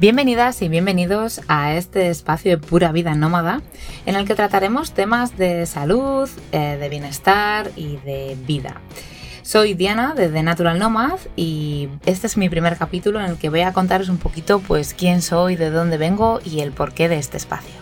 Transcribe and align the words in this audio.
Bienvenidas 0.00 0.62
y 0.62 0.68
bienvenidos 0.68 1.42
a 1.48 1.74
este 1.74 2.08
espacio 2.08 2.50
de 2.50 2.58
pura 2.58 2.90
vida 2.90 3.14
nómada 3.14 3.62
en 4.04 4.16
el 4.16 4.26
que 4.26 4.34
trataremos 4.34 4.92
temas 4.92 5.36
de 5.36 5.64
salud, 5.66 6.28
eh, 6.50 6.76
de 6.80 6.88
bienestar 6.88 7.70
y 7.76 7.98
de 7.98 8.36
vida. 8.46 8.80
Soy 9.42 9.74
Diana 9.74 10.14
de 10.14 10.28
The 10.28 10.42
Natural 10.42 10.78
Nomad 10.78 11.20
y 11.36 11.88
este 12.06 12.26
es 12.26 12.36
mi 12.36 12.48
primer 12.48 12.76
capítulo 12.78 13.20
en 13.20 13.26
el 13.26 13.36
que 13.36 13.50
voy 13.50 13.60
a 13.60 13.72
contaros 13.72 14.08
un 14.08 14.18
poquito 14.18 14.60
pues 14.60 14.94
quién 14.94 15.22
soy, 15.22 15.56
de 15.56 15.70
dónde 15.70 15.98
vengo 15.98 16.40
y 16.44 16.60
el 16.60 16.72
porqué 16.72 17.08
de 17.08 17.18
este 17.18 17.36
espacio. 17.36 17.81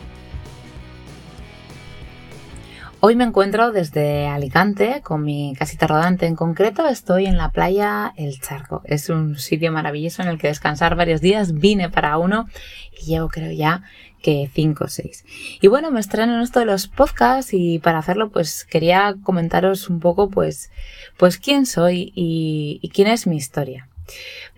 Hoy 3.02 3.16
me 3.16 3.24
encuentro 3.24 3.72
desde 3.72 4.26
Alicante 4.26 5.00
con 5.02 5.24
mi 5.24 5.54
casita 5.58 5.86
rodante. 5.86 6.26
En 6.26 6.36
concreto 6.36 6.86
estoy 6.86 7.24
en 7.24 7.38
la 7.38 7.50
playa 7.50 8.12
El 8.14 8.38
Charco. 8.42 8.82
Es 8.84 9.08
un 9.08 9.38
sitio 9.38 9.72
maravilloso 9.72 10.20
en 10.20 10.28
el 10.28 10.36
que 10.36 10.48
descansar 10.48 10.96
varios 10.96 11.22
días. 11.22 11.54
Vine 11.54 11.88
para 11.88 12.18
uno 12.18 12.46
y 12.92 13.06
llevo 13.06 13.28
creo 13.28 13.52
ya 13.52 13.84
que 14.22 14.50
5 14.52 14.84
o 14.84 14.88
6. 14.88 15.24
Y 15.62 15.68
bueno, 15.68 15.90
me 15.90 15.98
estreno 15.98 16.34
en 16.34 16.42
esto 16.42 16.60
de 16.60 16.66
los 16.66 16.88
podcasts 16.88 17.54
y 17.54 17.78
para 17.78 18.00
hacerlo 18.00 18.28
pues 18.28 18.66
quería 18.66 19.14
comentaros 19.22 19.88
un 19.88 19.98
poco 19.98 20.28
pues, 20.28 20.70
pues 21.16 21.38
quién 21.38 21.64
soy 21.64 22.12
y, 22.14 22.80
y 22.82 22.90
quién 22.90 23.08
es 23.08 23.26
mi 23.26 23.38
historia. 23.38 23.88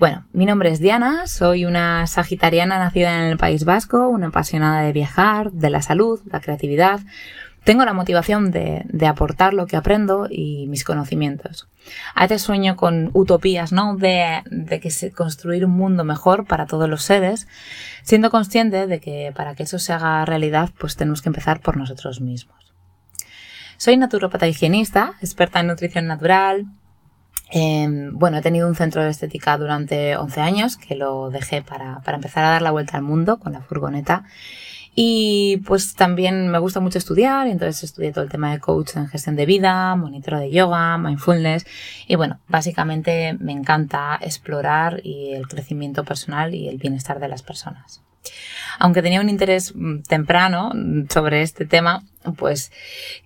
Bueno, 0.01 0.27
mi 0.33 0.47
nombre 0.47 0.71
es 0.71 0.81
Diana, 0.81 1.29
soy 1.29 1.65
una 1.65 2.09
sagitariana 2.09 2.79
nacida 2.79 3.19
en 3.19 3.31
el 3.31 3.37
País 3.37 3.65
Vasco, 3.65 4.09
una 4.09 4.29
apasionada 4.29 4.83
de 4.83 4.93
viajar, 4.93 5.53
de 5.53 5.71
la 5.71 5.83
salud, 5.83 6.21
la 6.25 6.41
creatividad, 6.41 7.01
tengo 7.65 7.85
la 7.85 7.93
motivación 7.93 8.51
de, 8.51 8.85
aportar 9.07 9.55
lo 9.55 9.67
que 9.67 9.77
aprendo 9.77 10.27
y 10.29 10.67
mis 10.69 10.85
conocimientos. 10.85 11.69
A 12.15 12.23
veces 12.23 12.43
sueño 12.43 12.77
con 12.77 13.11
utopías, 13.13 13.73
¿no? 13.73 13.97
De, 13.97 14.43
de 14.51 14.81
que 14.81 14.91
se 14.91 15.13
construir 15.13 15.65
un 15.65 15.73
mundo 15.73 16.05
mejor 16.05 16.47
para 16.47 16.67
todos 16.67 16.89
los 16.89 17.03
seres, 17.03 17.47
siendo 18.03 18.31
consciente 18.31 18.87
de 18.87 19.01
que 19.01 19.33
para 19.35 19.55
que 19.55 19.65
eso 19.65 19.79
se 19.79 19.93
haga 19.93 20.25
realidad, 20.25 20.71
pues 20.79 20.97
tenemos 20.97 21.23
que 21.23 21.29
empezar 21.29 21.61
por 21.61 21.77
nosotros 21.77 22.21
mismos. 22.21 22.75
Soy 23.77 23.97
naturopata 23.97 24.47
higienista, 24.47 25.15
experta 25.21 25.61
en 25.61 25.67
nutrición 25.69 26.07
natural. 26.07 26.67
Em, 27.51 28.17
bueno, 28.17 28.39
he 28.39 28.43
tenido 28.43 28.67
un 28.69 28.75
centro 28.75 29.03
de 29.03 29.11
estética 29.11 29.59
durante 29.59 30.17
11 30.17 30.41
años, 30.41 30.77
que 30.77 30.95
lo 30.95 31.31
dejé 31.31 31.63
para, 31.63 32.01
para 32.01 32.17
empezar 32.17 32.45
a 32.45 32.51
dar 32.51 32.63
la 32.63 32.71
vuelta 32.71 32.97
al 32.97 33.03
mundo 33.03 33.39
con 33.39 33.53
la 33.53 33.61
furgoneta. 33.61 34.25
Y 34.95 35.63
pues 35.67 35.95
también 35.95 36.49
me 36.49 36.59
gusta 36.59 36.81
mucho 36.81 36.99
estudiar, 36.99 37.47
entonces 37.47 37.83
estudié 37.83 38.13
todo 38.13 38.25
el 38.25 38.31
tema 38.31 38.53
de 38.53 38.61
coach 38.61 38.97
en 38.97 39.09
gestión 39.09 39.37
de 39.37 39.47
vida, 39.47 39.97
monitor 39.97 40.39
de 40.39 40.51
yoga, 40.51 40.99
mindfulness 40.99 41.65
y 42.07 42.17
bueno, 42.17 42.41
básicamente 42.49 43.35
me 43.41 43.53
encanta 43.53 44.19
explorar 44.21 45.01
y 45.03 45.33
el 45.33 45.49
crecimiento 45.49 46.05
personal 46.05 46.55
y 46.55 46.69
el 46.69 46.77
bienestar 46.77 47.21
de 47.21 47.29
las 47.29 47.43
personas. 47.43 48.03
Aunque 48.79 49.03
tenía 49.03 49.21
un 49.21 49.29
interés 49.29 49.75
mm, 49.75 50.03
temprano 50.03 50.73
sobre 51.09 51.43
este 51.43 51.67
tema, 51.67 52.03
pues 52.37 52.71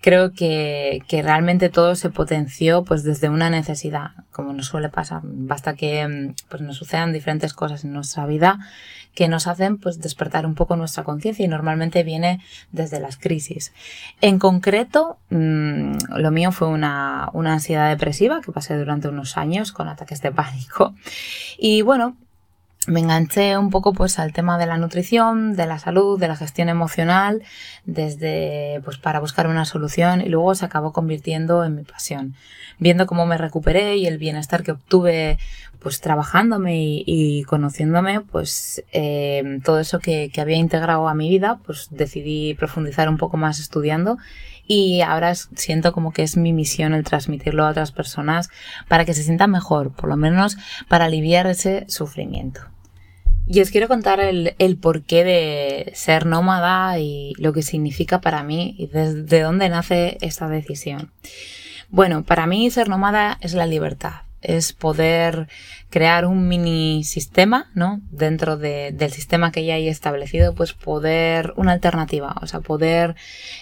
creo 0.00 0.32
que, 0.32 1.02
que, 1.06 1.22
realmente 1.22 1.68
todo 1.68 1.94
se 1.96 2.10
potenció 2.10 2.82
pues 2.84 3.02
desde 3.02 3.28
una 3.28 3.50
necesidad, 3.50 4.12
como 4.32 4.52
nos 4.52 4.66
suele 4.66 4.88
pasar. 4.88 5.20
Basta 5.22 5.74
que 5.74 6.06
mm, 6.06 6.34
pues, 6.48 6.62
nos 6.62 6.76
sucedan 6.76 7.12
diferentes 7.12 7.52
cosas 7.52 7.84
en 7.84 7.92
nuestra 7.92 8.26
vida 8.26 8.58
que 9.16 9.28
nos 9.28 9.46
hacen 9.46 9.78
pues 9.78 9.98
despertar 10.00 10.46
un 10.46 10.54
poco 10.54 10.76
nuestra 10.76 11.02
conciencia 11.02 11.44
y 11.44 11.48
normalmente 11.48 12.04
viene 12.04 12.40
desde 12.70 13.00
las 13.00 13.16
crisis. 13.16 13.72
En 14.20 14.38
concreto, 14.38 15.18
mmm, 15.30 15.96
lo 16.16 16.30
mío 16.30 16.52
fue 16.52 16.68
una, 16.68 17.30
una 17.32 17.54
ansiedad 17.54 17.88
depresiva 17.88 18.42
que 18.42 18.52
pasé 18.52 18.76
durante 18.76 19.08
unos 19.08 19.38
años 19.38 19.72
con 19.72 19.88
ataques 19.88 20.20
de 20.20 20.32
pánico. 20.32 20.94
Y 21.58 21.80
bueno, 21.80 22.14
me 22.86 23.00
enganché 23.00 23.58
un 23.58 23.70
poco 23.70 23.92
pues 23.92 24.18
al 24.18 24.32
tema 24.32 24.58
de 24.58 24.66
la 24.66 24.76
nutrición, 24.76 25.56
de 25.56 25.66
la 25.66 25.78
salud, 25.78 26.20
de 26.20 26.28
la 26.28 26.36
gestión 26.36 26.68
emocional, 26.68 27.42
desde 27.84 28.80
pues 28.84 28.98
para 28.98 29.18
buscar 29.18 29.48
una 29.48 29.64
solución 29.64 30.20
y 30.20 30.28
luego 30.28 30.54
se 30.54 30.66
acabó 30.66 30.92
convirtiendo 30.92 31.64
en 31.64 31.74
mi 31.74 31.82
pasión. 31.82 32.34
Viendo 32.78 33.06
cómo 33.06 33.26
me 33.26 33.38
recuperé 33.38 33.96
y 33.96 34.06
el 34.06 34.18
bienestar 34.18 34.62
que 34.62 34.72
obtuve 34.72 35.38
pues 35.86 36.00
trabajándome 36.00 36.74
y, 37.06 37.44
conociéndome, 37.44 38.20
pues 38.20 38.82
eh, 38.90 39.60
todo 39.62 39.78
eso 39.78 40.00
que, 40.00 40.32
había 40.36 40.56
integrado 40.56 41.06
a 41.06 41.14
mi 41.14 41.28
vida, 41.28 41.60
pues 41.64 41.86
decidí 41.92 42.54
profundizar 42.54 43.08
un 43.08 43.18
poco 43.18 43.36
más 43.36 43.60
estudiando 43.60 44.18
y 44.66 45.02
ahora 45.02 45.32
siento 45.36 45.92
como 45.92 46.12
que 46.12 46.24
es 46.24 46.36
mi 46.36 46.52
misión 46.52 46.92
el 46.92 47.04
transmitirlo 47.04 47.64
a 47.64 47.70
otras 47.70 47.92
personas 47.92 48.50
para 48.88 49.04
que 49.04 49.14
se 49.14 49.22
sientan 49.22 49.52
mejor, 49.52 49.92
por 49.92 50.08
lo 50.08 50.16
menos 50.16 50.56
para 50.88 51.04
aliviar 51.04 51.46
ese 51.46 51.84
sufrimiento. 51.86 52.62
Y 53.46 53.60
os 53.60 53.70
quiero 53.70 53.86
contar 53.86 54.18
el, 54.18 54.56
el, 54.58 54.78
porqué 54.78 55.22
de 55.22 55.92
ser 55.94 56.26
nómada 56.26 56.98
y 56.98 57.32
lo 57.38 57.52
que 57.52 57.62
significa 57.62 58.20
para 58.20 58.42
mí 58.42 58.74
y 58.76 58.88
desde 58.88 59.40
dónde 59.40 59.68
nace 59.68 60.18
esta 60.20 60.48
decisión. 60.48 61.12
Bueno, 61.90 62.24
para 62.24 62.48
mí 62.48 62.68
ser 62.72 62.88
nómada 62.88 63.38
es 63.40 63.54
la 63.54 63.66
libertad 63.66 64.25
es 64.46 64.72
poder 64.72 65.48
crear 65.90 66.24
un 66.24 66.46
mini 66.46 67.02
sistema, 67.02 67.70
¿no? 67.74 68.00
Dentro 68.10 68.56
de, 68.56 68.92
del 68.92 69.10
sistema 69.10 69.50
que 69.50 69.64
ya 69.64 69.74
hay 69.74 69.88
establecido, 69.88 70.54
pues 70.54 70.72
poder, 70.72 71.52
una 71.56 71.72
alternativa, 71.72 72.36
o 72.40 72.46
sea, 72.46 72.60
poder 72.60 73.16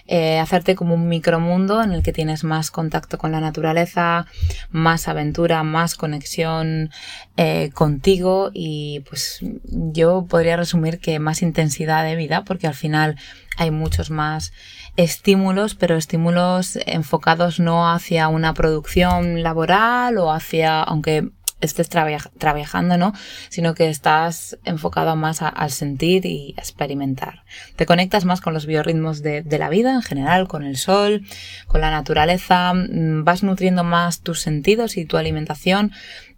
eh, 0.06 0.38
hacerte 0.38 0.74
como 0.74 0.94
un 0.94 1.08
micromundo 1.08 1.82
en 1.82 1.92
el 1.92 2.02
que 2.02 2.12
tienes 2.12 2.44
más 2.44 2.70
contacto 2.70 3.16
con 3.16 3.32
la 3.32 3.40
naturaleza, 3.40 4.26
más 4.70 5.08
aventura, 5.08 5.62
más 5.62 5.94
conexión 5.94 6.90
eh, 7.38 7.70
contigo 7.72 8.50
y 8.52 9.00
pues 9.08 9.40
yo 9.62 10.26
podría 10.28 10.58
resumir 10.58 10.98
que 10.98 11.18
más 11.18 11.40
intensidad 11.40 12.04
de 12.04 12.16
vida, 12.16 12.44
porque 12.44 12.66
al 12.66 12.74
final 12.74 13.16
hay 13.56 13.70
muchos 13.70 14.10
más 14.10 14.52
estímulos, 14.96 15.74
pero 15.74 15.96
estímulos 15.96 16.78
enfocados 16.86 17.60
no 17.60 17.90
hacia 17.90 18.28
una 18.28 18.54
producción 18.54 19.42
laboral 19.42 20.18
o 20.18 20.32
hacia, 20.32 20.82
aunque 20.82 21.30
estés 21.64 21.88
trabajando, 21.88 22.96
¿no? 22.96 23.12
Sino 23.48 23.74
que 23.74 23.88
estás 23.88 24.58
enfocado 24.64 25.16
más 25.16 25.42
al 25.42 25.70
sentir 25.70 26.26
y 26.26 26.54
experimentar. 26.56 27.44
Te 27.76 27.86
conectas 27.86 28.24
más 28.24 28.40
con 28.40 28.54
los 28.54 28.66
biorritmos 28.66 29.22
de, 29.22 29.42
de, 29.42 29.58
la 29.58 29.68
vida 29.68 29.92
en 29.94 30.02
general, 30.02 30.48
con 30.48 30.64
el 30.64 30.76
sol, 30.76 31.22
con 31.66 31.80
la 31.80 31.90
naturaleza, 31.90 32.72
mm, 32.74 33.24
vas 33.24 33.42
nutriendo 33.42 33.84
más 33.84 34.20
tus 34.20 34.40
sentidos 34.40 34.96
y 34.96 35.04
tu 35.04 35.16
alimentación 35.16 35.92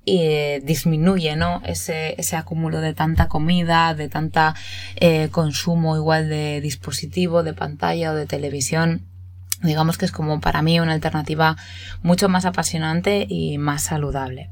y 0.07 0.21
eh, 0.23 0.63
disminuye 0.65 1.35
¿no? 1.37 1.61
ese, 1.67 2.15
ese 2.17 2.37
acúmulo 2.37 2.81
de 2.81 2.95
tanta 2.95 3.29
comida, 3.29 3.93
de 3.95 4.09
tanta 4.09 4.55
eh, 4.95 5.29
consumo 5.31 5.97
igual 5.97 6.29
de 6.29 6.61
dispositivo, 6.61 7.43
de 7.43 7.53
pantalla 7.53 8.13
o 8.13 8.15
de 8.15 8.27
televisión 8.27 9.03
digamos 9.63 9.97
que 9.97 10.05
es 10.05 10.13
como 10.13 10.41
para 10.41 10.63
mí 10.63 10.81
una 10.81 10.93
alternativa 10.93 11.57
mucho 12.03 12.29
más 12.29 12.45
apasionante 12.45 13.27
y 13.29 13.59
más 13.59 13.83
saludable. 13.83 14.51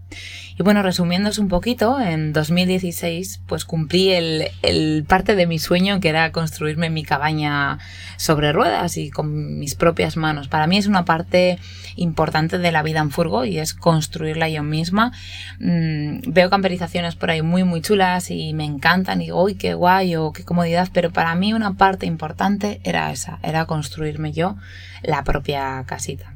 Y 0.57 0.63
bueno, 0.63 0.83
resumiéndose 0.83 1.41
un 1.41 1.49
poquito, 1.49 2.01
en 2.01 2.33
2016 2.33 3.43
pues 3.47 3.65
cumplí 3.65 4.13
el, 4.13 5.05
parte 5.09 5.35
de 5.35 5.47
mi 5.47 5.59
sueño 5.59 5.99
que 5.99 6.09
era 6.09 6.31
construirme 6.31 6.91
mi 6.91 7.03
cabaña 7.03 7.79
sobre 8.17 8.53
ruedas 8.53 8.97
y 8.97 9.11
con 9.11 9.59
mis 9.59 9.75
propias 9.75 10.17
manos. 10.17 10.47
Para 10.47 10.69
mí 10.69 10.79
es 10.79 10.87
una 10.87 11.05
parte 11.05 11.59
importante 11.97 12.59
de 12.59 12.73
la 12.73 12.83
vida 12.83 13.01
en 13.01 13.11
furgo 13.11 13.45
y 13.45 13.59
es 13.59 13.75
construirla 13.75 14.49
yo 14.49 14.63
misma. 14.63 15.13
Mm, 15.59 16.21
veo 16.29 16.51
camperizaciones 16.51 17.17
por 17.17 17.31
ahí 17.31 17.43
muy 17.43 17.65
muy 17.65 17.81
chulas 17.81 18.31
y 18.31 18.55
me 18.55 18.65
encantan 18.65 19.21
y 19.21 19.27
digo, 19.27 19.43
uy, 19.43 19.57
qué 19.57 19.75
guay 19.75 20.15
o 20.17 20.33
qué 20.33 20.45
comodidad, 20.45 20.89
pero 20.93 21.11
para 21.11 21.35
mí 21.35 21.53
una 21.53 21.75
parte 21.75 22.07
importante 22.07 22.81
era 22.85 23.11
esa, 23.11 23.41
era 23.43 23.67
construirme 23.67 24.33
yo 24.33 24.57
la 25.05 25.25
propia 25.25 25.85
casita. 25.87 26.35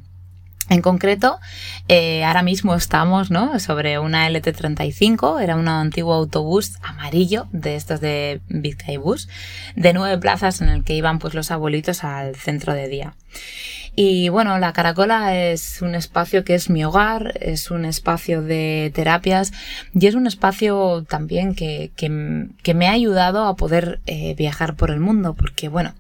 En 0.70 0.82
concreto, 0.82 1.40
eh, 1.88 2.24
ahora 2.24 2.42
mismo 2.42 2.74
estamos 2.74 3.30
¿no? 3.30 3.58
sobre 3.58 3.98
una 3.98 4.28
LT35, 4.28 5.42
era 5.42 5.56
un 5.56 5.66
antiguo 5.66 6.12
autobús 6.12 6.74
amarillo 6.82 7.46
de 7.52 7.74
estos 7.74 8.00
de 8.00 8.42
Bus, 9.02 9.28
de 9.76 9.94
nueve 9.94 10.18
plazas 10.18 10.60
en 10.60 10.68
el 10.68 10.84
que 10.84 10.94
iban 10.94 11.20
pues 11.20 11.32
los 11.32 11.50
abuelitos 11.50 12.04
al 12.04 12.36
centro 12.36 12.74
de 12.74 12.88
día. 12.88 13.14
Y 14.00 14.28
bueno, 14.28 14.58
la 14.58 14.72
Caracola 14.72 15.34
es 15.34 15.82
un 15.82 15.96
espacio 15.96 16.44
que 16.44 16.54
es 16.54 16.70
mi 16.70 16.84
hogar, 16.84 17.32
es 17.40 17.72
un 17.72 17.84
espacio 17.84 18.42
de 18.42 18.92
terapias 18.94 19.52
y 19.92 20.06
es 20.06 20.14
un 20.14 20.28
espacio 20.28 21.04
también 21.08 21.56
que, 21.56 21.90
que, 21.96 22.08
me 22.74 22.88
ha 22.88 22.92
ayudado 22.92 23.46
a 23.46 23.56
poder 23.56 24.00
eh, 24.06 24.36
viajar 24.36 24.76
por 24.76 24.92
el 24.92 25.00
mundo, 25.00 25.34
porque 25.34 25.68
bueno, 25.68 25.94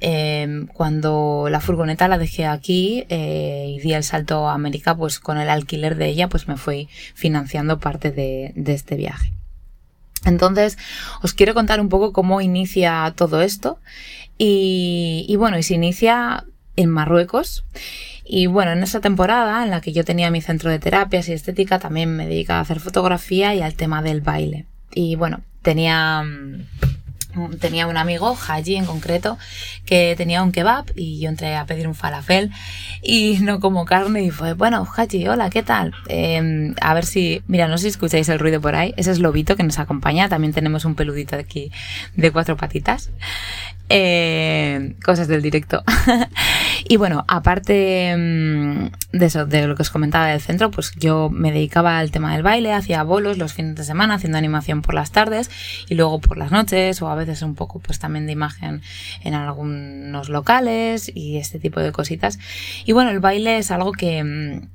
eh, 0.00 0.66
cuando 0.74 1.48
la 1.50 1.60
furgoneta 1.60 2.08
la 2.08 2.18
dejé 2.18 2.46
aquí 2.46 3.04
eh, 3.08 3.66
y 3.68 3.80
di 3.80 3.94
el 3.94 4.04
salto 4.04 4.48
a 4.48 4.54
América, 4.54 4.94
pues 4.94 5.18
con 5.18 5.38
el 5.38 5.48
alquiler 5.48 5.96
de 5.96 6.08
ella, 6.08 6.28
pues 6.28 6.48
me 6.48 6.56
fui 6.56 6.88
financiando 7.14 7.78
parte 7.78 8.10
de, 8.10 8.52
este 8.66 8.96
viaje. 8.96 9.32
Entonces, 10.24 10.76
os 11.22 11.32
quiero 11.32 11.54
contar 11.54 11.80
un 11.80 11.88
poco 11.88 12.12
cómo 12.12 12.40
inicia 12.40 13.12
todo 13.16 13.40
esto. 13.42 13.78
Y, 14.38 15.24
y, 15.28 15.36
bueno, 15.36 15.56
y 15.56 15.62
se 15.62 15.74
inicia 15.74 16.44
en 16.74 16.90
Marruecos. 16.90 17.64
Y 18.24 18.46
bueno, 18.46 18.72
en 18.72 18.82
esa 18.82 19.00
temporada 19.00 19.62
en 19.62 19.70
la 19.70 19.80
que 19.80 19.92
yo 19.92 20.04
tenía 20.04 20.30
mi 20.30 20.42
centro 20.42 20.70
de 20.70 20.78
terapias 20.78 21.28
y 21.28 21.32
estética, 21.32 21.78
también 21.78 22.14
me 22.16 22.26
dedicaba 22.26 22.58
a 22.58 22.62
hacer 22.62 22.80
fotografía 22.80 23.54
y 23.54 23.62
al 23.62 23.74
tema 23.74 24.02
del 24.02 24.20
baile. 24.20 24.66
Y 24.92 25.14
bueno, 25.14 25.42
tenía 25.62 26.22
mm, 26.22 26.66
tenía 27.60 27.86
un 27.86 27.96
amigo, 27.96 28.36
Haji 28.36 28.76
en 28.76 28.86
concreto, 28.86 29.38
que 29.84 30.14
tenía 30.16 30.42
un 30.42 30.52
kebab 30.52 30.86
y 30.94 31.20
yo 31.20 31.28
entré 31.28 31.56
a 31.56 31.66
pedir 31.66 31.88
un 31.88 31.94
falafel 31.94 32.50
y 33.02 33.38
no 33.40 33.60
como 33.60 33.84
carne 33.84 34.22
y 34.22 34.30
fue, 34.30 34.54
bueno, 34.54 34.86
Haji, 34.86 35.28
hola, 35.28 35.50
¿qué 35.50 35.62
tal? 35.62 35.94
Em, 36.08 36.74
a 36.80 36.94
ver 36.94 37.04
si, 37.04 37.42
mira, 37.46 37.68
no 37.68 37.78
sé 37.78 37.82
si 37.82 37.88
escucháis 37.88 38.28
el 38.28 38.38
ruido 38.38 38.60
por 38.60 38.74
ahí, 38.74 38.94
ese 38.96 39.10
es 39.10 39.18
Lobito 39.18 39.56
que 39.56 39.62
nos 39.62 39.78
acompaña, 39.78 40.28
también 40.28 40.52
tenemos 40.52 40.84
un 40.84 40.94
peludito 40.94 41.36
aquí 41.36 41.70
de 42.16 42.30
cuatro 42.30 42.56
patitas. 42.56 43.10
Eh, 43.88 44.96
cosas 45.04 45.28
del 45.28 45.42
directo. 45.42 45.84
y 46.88 46.96
bueno, 46.96 47.24
aparte 47.28 48.14
mm, 48.16 49.16
de 49.16 49.26
eso, 49.26 49.46
de 49.46 49.66
lo 49.66 49.76
que 49.76 49.82
os 49.82 49.90
comentaba 49.90 50.26
del 50.26 50.40
centro, 50.40 50.72
pues 50.72 50.92
yo 50.96 51.30
me 51.30 51.52
dedicaba 51.52 51.98
al 51.98 52.10
tema 52.10 52.32
del 52.32 52.42
baile, 52.42 52.72
hacía 52.72 53.04
bolos 53.04 53.38
los 53.38 53.52
fines 53.52 53.76
de 53.76 53.84
semana, 53.84 54.14
haciendo 54.14 54.38
animación 54.38 54.82
por 54.82 54.94
las 54.94 55.12
tardes 55.12 55.50
y 55.88 55.94
luego 55.94 56.20
por 56.20 56.36
las 56.36 56.50
noches 56.50 57.00
o 57.00 57.08
a 57.08 57.14
veces 57.14 57.42
un 57.42 57.54
poco 57.54 57.78
pues 57.78 58.00
también 58.00 58.26
de 58.26 58.32
imagen 58.32 58.82
en 59.22 59.34
algunos 59.34 60.28
locales 60.28 61.10
y 61.14 61.36
este 61.38 61.60
tipo 61.60 61.78
de 61.78 61.92
cositas. 61.92 62.40
Y 62.86 62.92
bueno, 62.92 63.10
el 63.10 63.20
baile 63.20 63.58
es 63.58 63.70
algo 63.70 63.92
que 63.92 64.24
mm, 64.24 64.68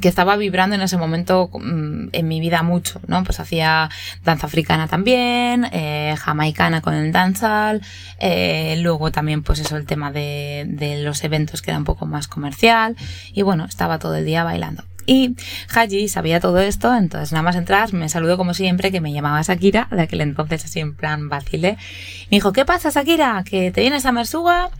que 0.00 0.08
estaba 0.08 0.36
vibrando 0.36 0.76
en 0.76 0.82
ese 0.82 0.96
momento 0.96 1.50
mm, 1.52 2.08
en 2.12 2.28
mi 2.28 2.40
vida 2.40 2.62
mucho, 2.62 3.00
¿no? 3.06 3.24
Pues 3.24 3.40
hacía 3.40 3.90
danza 4.24 4.46
africana 4.46 4.86
también, 4.86 5.66
eh, 5.72 6.14
jamaicana 6.18 6.80
con 6.80 6.94
el 6.94 7.10
dancehall, 7.10 7.80
eh, 8.18 8.76
luego 8.80 9.10
también 9.10 9.42
pues 9.42 9.58
eso 9.58 9.76
el 9.76 9.86
tema 9.86 10.12
de, 10.12 10.64
de 10.68 11.02
los 11.02 11.24
eventos 11.24 11.60
que 11.60 11.70
era 11.72 11.78
un 11.78 11.84
poco 11.84 12.06
más 12.06 12.28
comercial 12.28 12.96
y 13.32 13.42
bueno, 13.42 13.64
estaba 13.64 13.98
todo 13.98 14.14
el 14.14 14.24
día 14.24 14.44
bailando. 14.44 14.89
Y 15.06 15.34
Haji 15.74 16.08
sabía 16.08 16.40
todo 16.40 16.58
esto, 16.58 16.94
entonces 16.94 17.32
nada 17.32 17.42
más 17.42 17.56
entrar 17.56 17.92
me 17.92 18.08
saludó 18.08 18.36
como 18.36 18.54
siempre, 18.54 18.92
que 18.92 19.00
me 19.00 19.12
llamaba 19.12 19.42
Shakira, 19.42 19.88
de 19.90 20.02
aquel 20.02 20.20
entonces 20.20 20.64
así 20.64 20.80
en 20.80 20.94
plan 20.94 21.28
vacile. 21.28 21.76
Me 22.30 22.36
dijo, 22.36 22.52
¿qué 22.52 22.64
pasa 22.64 22.90
Shakira? 22.90 23.42
Que 23.44 23.70
te 23.70 23.80
vienes 23.80 24.06
a 24.06 24.12
Mersuga, 24.12 24.70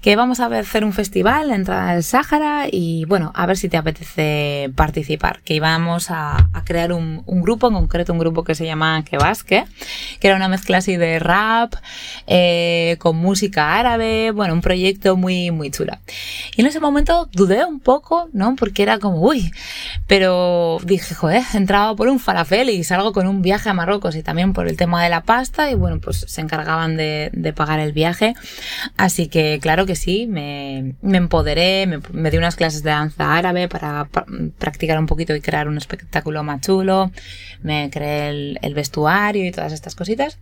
que 0.00 0.16
vamos 0.16 0.40
a 0.40 0.46
hacer 0.46 0.84
un 0.84 0.92
festival, 0.92 1.50
entrada 1.50 1.94
del 1.94 2.02
Sáhara 2.02 2.66
y 2.70 3.04
bueno, 3.06 3.32
a 3.34 3.46
ver 3.46 3.56
si 3.56 3.68
te 3.68 3.76
apetece 3.76 4.70
participar. 4.74 5.40
Que 5.44 5.54
íbamos 5.54 6.10
a, 6.10 6.48
crear 6.64 6.92
un, 6.92 7.22
grupo, 7.26 7.68
en 7.68 7.74
concreto 7.74 8.12
un 8.12 8.18
grupo 8.18 8.44
que 8.44 8.54
se 8.54 8.64
llama 8.64 9.04
Kebasque, 9.04 9.64
que 10.20 10.26
era 10.26 10.36
una 10.36 10.48
mezcla 10.48 10.78
así 10.78 10.96
de 10.96 11.18
rap, 11.18 11.74
eh, 12.26 12.96
con 13.00 13.16
música 13.16 13.78
árabe, 13.78 14.30
bueno, 14.30 14.54
un 14.54 14.60
proyecto 14.60 15.16
muy, 15.16 15.50
muy 15.50 15.70
chula. 15.70 16.00
Y 16.56 16.60
en 16.60 16.66
ese 16.66 16.80
momento 16.80 17.28
dudé 17.32 17.64
un 17.64 17.80
poco, 17.80 18.28
¿no? 18.32 18.54
Porque 18.56 18.82
era 18.82 18.98
como, 18.98 19.20
uy, 19.20 19.50
pero 20.06 20.78
dije, 20.84 21.14
joder, 21.14 21.42
entraba 21.54 21.94
por 21.94 22.08
un 22.08 22.18
falafel 22.18 22.70
y 22.70 22.84
salgo 22.84 23.12
con 23.12 23.26
un 23.26 23.42
viaje 23.42 23.68
a 23.68 23.74
Marruecos 23.74 24.16
y 24.16 24.22
también 24.22 24.52
por 24.52 24.68
el 24.68 24.76
tema 24.76 25.02
de 25.02 25.08
la 25.08 25.22
pasta 25.22 25.70
y 25.70 25.74
bueno, 25.74 26.00
pues 26.00 26.24
se 26.26 26.40
encargaban 26.40 26.96
de, 26.96 27.52
pagar 27.56 27.80
el 27.80 27.92
viaje. 27.92 28.34
Así 28.96 29.28
que 29.28 29.58
claro 29.60 29.86
que 29.86 29.96
sí, 29.96 30.26
me, 30.26 30.94
empoderé, 31.02 31.86
me, 32.12 32.30
di 32.30 32.38
unas 32.38 32.56
clases 32.56 32.82
de 32.82 32.90
danza 32.90 33.36
árabe 33.36 33.68
para 33.68 34.08
practicar 34.58 34.98
un 34.98 35.06
poquito 35.06 35.34
y 35.34 35.40
crear 35.40 35.68
un 35.68 35.76
espectáculo 35.76 36.42
más 36.42 36.60
chulo, 36.60 37.10
me 37.62 37.90
creé 37.90 38.58
el 38.60 38.74
vestuario 38.74 39.46
y 39.46 39.50
todas 39.50 39.72
estas 39.72 39.94
cositas. 39.94 40.38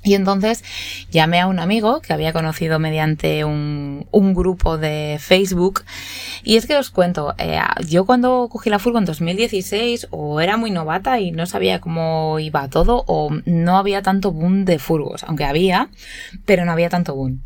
Y 0.10 0.14
entonces 0.14 0.64
llamé 1.10 1.40
a 1.40 1.46
un 1.46 1.58
amigo 1.58 2.00
que 2.00 2.12
había 2.12 2.32
conocido 2.32 2.78
mediante 2.78 3.44
un, 3.44 4.06
un 4.10 4.34
grupo 4.34 4.78
de 4.78 5.18
Facebook. 5.20 5.84
Y 6.42 6.56
es 6.56 6.66
que 6.66 6.76
os 6.76 6.90
cuento, 6.90 7.34
eh, 7.38 7.60
yo 7.86 8.06
cuando 8.06 8.48
cogí 8.50 8.70
la 8.70 8.78
furgo 8.78 8.98
en 8.98 9.04
2016 9.04 10.08
o 10.10 10.40
era 10.40 10.56
muy 10.56 10.70
novata 10.70 11.20
y 11.20 11.32
no 11.32 11.44
sabía 11.46 11.80
cómo 11.80 12.38
iba 12.38 12.68
todo 12.68 13.04
o 13.06 13.30
no 13.44 13.76
había 13.76 14.02
tanto 14.02 14.32
boom 14.32 14.64
de 14.64 14.78
furgos, 14.78 15.22
aunque 15.24 15.44
había, 15.44 15.90
pero 16.46 16.64
no 16.64 16.72
había 16.72 16.88
tanto 16.88 17.14
boom. 17.14 17.42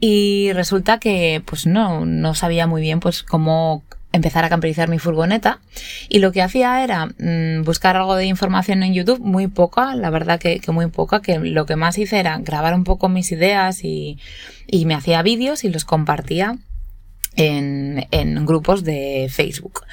Y 0.00 0.52
resulta 0.52 0.98
que 0.98 1.42
pues 1.44 1.66
no, 1.66 2.06
no 2.06 2.34
sabía 2.34 2.68
muy 2.68 2.80
bien 2.80 3.00
pues 3.00 3.24
cómo 3.24 3.82
empezar 4.12 4.44
a 4.44 4.48
camperizar 4.48 4.88
mi 4.88 4.98
furgoneta 4.98 5.60
y 6.08 6.18
lo 6.20 6.32
que 6.32 6.42
hacía 6.42 6.82
era 6.82 7.06
mm, 7.06 7.62
buscar 7.64 7.96
algo 7.96 8.16
de 8.16 8.26
información 8.26 8.82
en 8.82 8.94
YouTube, 8.94 9.20
muy 9.20 9.48
poca, 9.48 9.94
la 9.94 10.10
verdad 10.10 10.40
que, 10.40 10.60
muy 10.68 10.86
poca, 10.86 11.20
que 11.20 11.38
lo 11.38 11.66
que 11.66 11.76
más 11.76 11.98
hice 11.98 12.18
era 12.18 12.38
grabar 12.38 12.74
un 12.74 12.84
poco 12.84 13.08
mis 13.08 13.30
ideas 13.32 13.84
y, 13.84 14.18
y 14.66 14.86
me 14.86 14.94
hacía 14.94 15.22
vídeos 15.22 15.64
y 15.64 15.70
los 15.70 15.84
compartía 15.84 16.56
en, 17.36 18.06
en, 18.10 18.46
grupos 18.46 18.82
de 18.82 19.28
Facebook. 19.30 19.84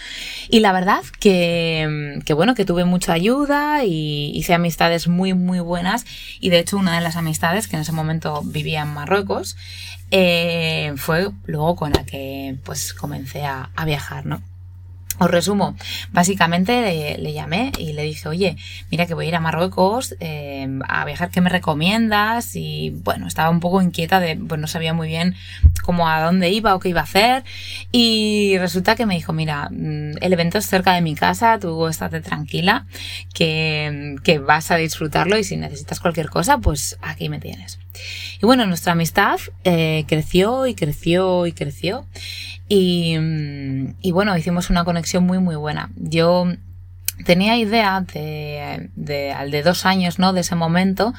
Y 0.50 0.61
la 0.61 0.71
verdad 0.71 1.03
que, 1.19 2.19
que, 2.25 2.33
bueno, 2.33 2.56
que 2.56 2.65
tuve 2.65 2.85
mucha 2.85 3.13
ayuda 3.13 3.85
y 3.85 4.31
hice 4.33 4.56
amistades 4.56 5.07
muy, 5.07 5.33
muy 5.33 5.59
buenas. 5.59 6.06
Y 6.39 6.50
de 6.50 6.59
hecho, 6.59 6.77
una 6.77 6.95
de 6.95 7.01
las 7.01 7.15
amistades 7.15 7.68
que 7.68 7.75
en 7.75 7.83
ese 7.83 7.91
momento 7.91 8.42
vivía 8.44 8.81
en 8.81 8.87
Marruecos, 8.87 9.57
eh, 10.12 10.94
fue 10.97 11.30
luego 11.45 11.76
con 11.76 11.92
la 11.92 12.06
que 12.06 12.57
pues 12.64 12.94
comencé 12.94 13.45
a, 13.45 13.69
viajar, 13.85 14.26
¿no? 14.26 14.42
Os 15.18 15.31
resumo, 15.31 15.78
básicamente 16.12 17.18
le, 17.18 17.33
llamé 17.33 17.71
y 17.78 17.94
le 17.94 18.04
dije, 18.04 18.28
oye, 18.28 18.57
mira 18.92 19.06
que 19.06 19.14
voy 19.14 19.26
a 19.26 19.28
ir 19.30 19.35
a 19.35 19.40
Marruecos 19.40 20.14
eh, 20.19 20.68
a 20.90 21.06
viajar, 21.06 21.30
¿qué 21.30 21.40
me 21.40 21.50
recomiendas? 21.50 22.54
Y 22.57 22.90
bueno, 22.90 23.26
estaba 23.26 23.50
un 23.50 23.62
poco 23.62 23.81
inquieta 23.81 24.19
de, 24.19 24.35
pues 24.35 24.59
no 24.59 24.68
sabía 24.68 24.94
muy 24.94 25.07
bien 25.07 25.35
cómo 25.83 26.09
a 26.09 26.21
dónde 26.21 26.50
iba 26.50 26.76
o 26.76 26.80
qué 26.80 26.90
iba 26.90 27.00
a 27.00 27.06
hacer. 27.06 27.45
Y 27.94 28.57
resulta 28.57 28.97
que 28.97 29.06
me 29.06 29.16
dijo, 29.16 29.31
mira, 29.31 29.69
mm, 29.71 30.18
el 30.19 30.33
evento 30.33 30.57
es 30.57 30.66
cerca 30.66 30.94
de 30.94 31.02
mi 31.02 31.16
casa, 31.16 31.59
tú 31.59 31.88
estate 31.88 32.19
tranquila, 32.19 32.85
que, 33.33 34.18
que 34.21 34.40
vas 34.40 34.69
a 34.71 34.76
disfrutarlo 34.76 35.38
y 35.38 35.45
si 35.45 35.56
necesitas 35.56 36.02
cualquier 36.02 36.30
cosa, 36.30 36.57
pues 36.57 36.97
aquí 37.02 37.30
me 37.30 37.40
tienes. 37.40 37.80
Y 38.42 38.45
bueno, 38.45 38.66
nuestra 38.66 38.94
amistad 38.94 39.40
eh, 39.64 40.06
creció 40.07 40.68
y 40.68 40.75
creció 40.75 41.45
y 41.45 41.52
creció. 41.52 42.06
Y, 42.68 43.16
y, 44.02 44.11
bueno, 44.11 44.35
hicimos 44.37 44.69
una 44.69 44.83
conexión 44.83 45.23
muy, 45.23 45.40
muy 45.40 45.56
buena. 45.56 45.92
Yo 45.95 46.47
tenía 47.25 47.57
idea 47.57 48.02
de, 48.02 48.90
de, 48.95 49.31
al 49.31 49.52
de 49.52 49.64
dos 49.64 49.85
años, 49.85 50.19
¿no? 50.19 50.33
De 50.33 50.42
ese 50.42 50.56
momento, 50.56 51.14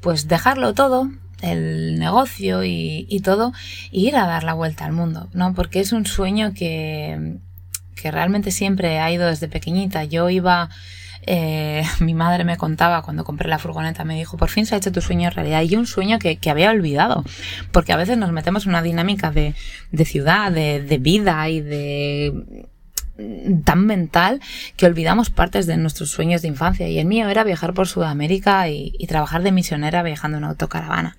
pues 0.00 0.28
dejarlo 0.28 0.74
todo, 0.74 1.10
el 1.40 1.98
negocio 1.98 2.62
y, 2.64 3.06
y 3.08 3.20
todo, 3.20 3.52
e 3.90 4.00
ir 4.00 4.16
a 4.16 4.26
dar 4.26 4.44
la 4.44 4.54
vuelta 4.54 4.84
al 4.84 4.92
mundo, 4.92 5.28
¿no? 5.32 5.54
Porque 5.54 5.80
es 5.80 5.92
un 5.92 6.06
sueño 6.06 6.52
que, 6.54 7.38
que 7.96 8.10
realmente 8.10 8.50
siempre 8.50 8.98
ha 8.98 9.10
ido 9.10 9.26
desde 9.26 9.48
pequeñita. 9.48 10.04
Yo 10.04 10.30
iba 10.30 10.70
eh, 11.26 11.84
mi 12.00 12.14
madre 12.14 12.44
me 12.44 12.56
contaba 12.56 13.02
cuando 13.02 13.24
compré 13.24 13.48
la 13.48 13.58
furgoneta, 13.58 14.04
me 14.04 14.16
dijo, 14.16 14.36
por 14.36 14.48
fin 14.48 14.66
se 14.66 14.74
ha 14.74 14.78
hecho 14.78 14.92
tu 14.92 15.00
sueño 15.00 15.30
realidad. 15.30 15.62
Y 15.62 15.76
un 15.76 15.86
sueño 15.86 16.18
que, 16.18 16.38
había 16.50 16.70
olvidado, 16.70 17.24
porque 17.70 17.92
a 17.92 17.96
veces 17.96 18.18
nos 18.18 18.32
metemos 18.32 18.64
en 18.64 18.70
una 18.70 18.82
dinámica 18.82 19.30
de, 19.30 19.54
ciudad, 20.04 20.52
de 20.52 20.98
vida 21.00 21.48
y 21.48 21.60
de 21.60 22.66
tan 23.64 23.86
mental 23.86 24.40
que 24.76 24.86
olvidamos 24.86 25.30
partes 25.30 25.66
de 25.66 25.76
nuestros 25.76 26.10
sueños 26.10 26.42
de 26.42 26.48
infancia. 26.48 26.88
Y 26.88 26.98
el 26.98 27.06
mío 27.06 27.28
era 27.28 27.44
viajar 27.44 27.74
por 27.74 27.86
Sudamérica 27.86 28.68
y, 28.68 28.92
trabajar 29.12 29.42
de 29.42 29.52
misionera 29.52 30.02
viajando 30.02 30.38
en 30.38 30.44
autocaravana. 30.44 31.18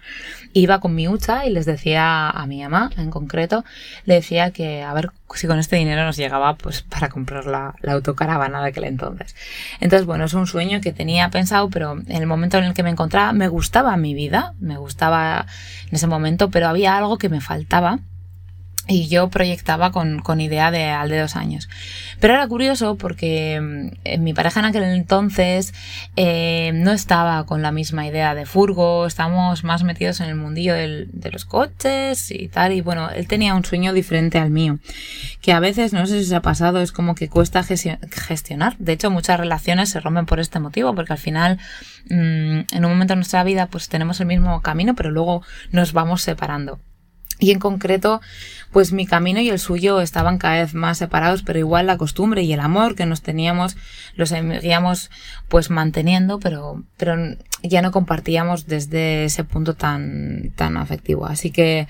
Iba 0.53 0.79
con 0.79 0.95
mi 0.95 1.07
hucha 1.07 1.45
y 1.45 1.51
les 1.51 1.67
decía 1.67 2.29
a 2.29 2.47
mi 2.47 2.63
mamá, 2.63 2.89
en 2.97 3.12
concreto, 3.12 3.63
le 4.05 4.15
decía 4.15 4.50
que 4.50 4.81
a 4.81 4.93
ver 4.93 5.12
si 5.35 5.45
con 5.45 5.59
este 5.59 5.75
dinero 5.75 6.03
nos 6.03 6.17
llegaba 6.17 6.55
pues 6.55 6.81
para 6.81 7.09
comprar 7.09 7.45
la, 7.45 7.75
la 7.81 7.93
autocaravana 7.93 8.63
de 8.63 8.69
aquel 8.69 8.85
entonces. 8.85 9.35
Entonces, 9.79 10.07
bueno, 10.07 10.25
es 10.25 10.33
un 10.33 10.47
sueño 10.47 10.81
que 10.81 10.91
tenía 10.91 11.29
pensado, 11.29 11.69
pero 11.69 11.93
en 11.93 12.15
el 12.15 12.25
momento 12.25 12.57
en 12.57 12.63
el 12.63 12.73
que 12.73 12.81
me 12.81 12.89
encontraba 12.89 13.31
me 13.31 13.47
gustaba 13.47 13.95
mi 13.95 14.15
vida, 14.15 14.55
me 14.59 14.77
gustaba 14.77 15.45
en 15.89 15.95
ese 15.95 16.07
momento, 16.07 16.50
pero 16.50 16.67
había 16.67 16.97
algo 16.97 17.19
que 17.19 17.29
me 17.29 17.41
faltaba 17.41 18.00
y 18.87 19.07
yo 19.07 19.29
proyectaba 19.29 19.91
con, 19.91 20.19
con, 20.19 20.41
idea 20.41 20.69
de 20.69 20.89
al 20.89 21.09
de 21.09 21.19
dos 21.19 21.37
años. 21.37 21.69
Pero 22.19 22.33
era 22.33 22.47
curioso 22.47 22.97
porque 22.97 23.59
mm, 23.61 24.21
mi 24.21 24.33
pareja 24.33 24.59
en 24.59 24.65
aquel 24.65 24.83
entonces 24.83 25.73
eh, 26.17 26.71
no 26.73 26.91
estaba 26.91 27.45
con 27.45 27.61
la 27.61 27.71
misma 27.71 28.05
idea 28.05 28.35
de 28.35 28.45
furgo, 28.45 29.05
estábamos 29.05 29.63
más 29.63 29.83
metidos 29.83 30.19
en 30.19 30.27
el 30.27 30.35
mundillo 30.35 30.73
del, 30.73 31.09
de 31.13 31.31
los 31.31 31.45
coches 31.45 32.29
y 32.31 32.49
tal, 32.49 32.73
y 32.73 32.81
bueno, 32.81 33.09
él 33.09 33.27
tenía 33.27 33.55
un 33.55 33.63
sueño 33.63 33.93
diferente 33.93 34.37
al 34.37 34.49
mío, 34.49 34.79
que 35.41 35.53
a 35.53 35.59
veces, 35.59 35.93
no 35.93 36.05
sé 36.05 36.19
si 36.19 36.25
se 36.25 36.35
ha 36.35 36.41
pasado, 36.41 36.81
es 36.81 36.91
como 36.91 37.15
que 37.15 37.29
cuesta 37.29 37.63
gestionar. 37.63 38.75
De 38.79 38.93
hecho, 38.93 39.11
muchas 39.11 39.39
relaciones 39.39 39.89
se 39.89 40.01
rompen 40.01 40.25
por 40.25 40.39
este 40.39 40.59
motivo, 40.59 40.93
porque 40.93 41.13
al 41.13 41.19
final, 41.19 41.57
mm, 42.09 42.59
en 42.71 42.85
un 42.85 42.91
momento 42.91 43.13
de 43.13 43.17
nuestra 43.17 43.43
vida, 43.43 43.67
pues 43.67 43.87
tenemos 43.87 44.19
el 44.19 44.27
mismo 44.27 44.61
camino, 44.61 44.93
pero 44.93 45.09
luego 45.09 45.41
nos 45.71 45.93
vamos 45.93 46.21
separando. 46.21 46.79
Y 47.39 47.51
en 47.51 47.59
concreto, 47.59 48.21
pues 48.71 48.93
mi 48.93 49.05
camino 49.05 49.39
y 49.39 49.49
el 49.49 49.59
suyo 49.59 50.01
estaban 50.01 50.37
cada 50.37 50.61
vez 50.61 50.73
más 50.73 50.97
separados, 50.97 51.43
pero 51.43 51.59
igual 51.59 51.87
la 51.87 51.97
costumbre 51.97 52.43
y 52.43 52.53
el 52.53 52.59
amor 52.59 52.95
que 52.95 53.05
nos 53.05 53.21
teníamos 53.21 53.75
los 54.15 54.29
seguíamos 54.29 55.09
pues 55.49 55.69
manteniendo, 55.69 56.39
pero, 56.39 56.83
pero 56.97 57.15
ya 57.61 57.81
no 57.81 57.91
compartíamos 57.91 58.67
desde 58.67 59.25
ese 59.25 59.43
punto 59.43 59.73
tan, 59.73 60.51
tan 60.55 60.77
afectivo. 60.77 61.25
Así 61.25 61.51
que 61.51 61.87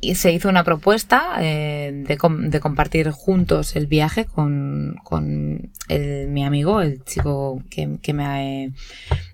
y 0.00 0.14
se 0.14 0.32
hizo 0.32 0.48
una 0.48 0.62
propuesta 0.62 1.38
eh, 1.40 2.04
de, 2.06 2.18
de, 2.48 2.60
compartir 2.60 3.10
juntos 3.10 3.74
el 3.74 3.88
viaje 3.88 4.26
con, 4.26 4.96
con 5.02 5.70
el, 5.88 6.28
mi 6.28 6.44
amigo, 6.44 6.80
el 6.80 7.04
chico 7.04 7.62
que, 7.68 7.98
que 8.00 8.12
me, 8.12 8.72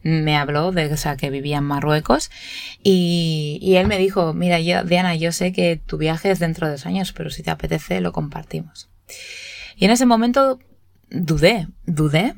me, 0.05 0.37
habló, 0.37 0.71
de, 0.71 0.95
que 1.19 1.31
vivía 1.31 1.59
en 1.59 1.65
Marruecos. 1.65 2.31
Y, 2.83 3.75
él 3.77 3.89
me 3.89 3.99
dijo, 3.99 4.35
mira, 4.35 4.61
yo, 4.61 4.85
Diana, 4.85 5.17
yo 5.17 5.33
sé 5.33 5.53
que 5.53 5.77
tu 5.77 5.99
viaje 5.99 6.31
es 6.31 6.39
dentro 6.39 6.67
de 6.67 6.75
dos 6.75 6.87
años, 6.87 7.13
pero 7.13 7.31
si 7.31 7.43
te 7.43 7.51
apetece, 7.51 8.01
lo 8.01 8.13
compartimos. 8.13 8.89
Y 9.77 9.87
en 9.87 9.91
ese 9.91 10.07
momento 10.07 10.61
dudé, 11.11 11.69
dudé, 11.87 12.35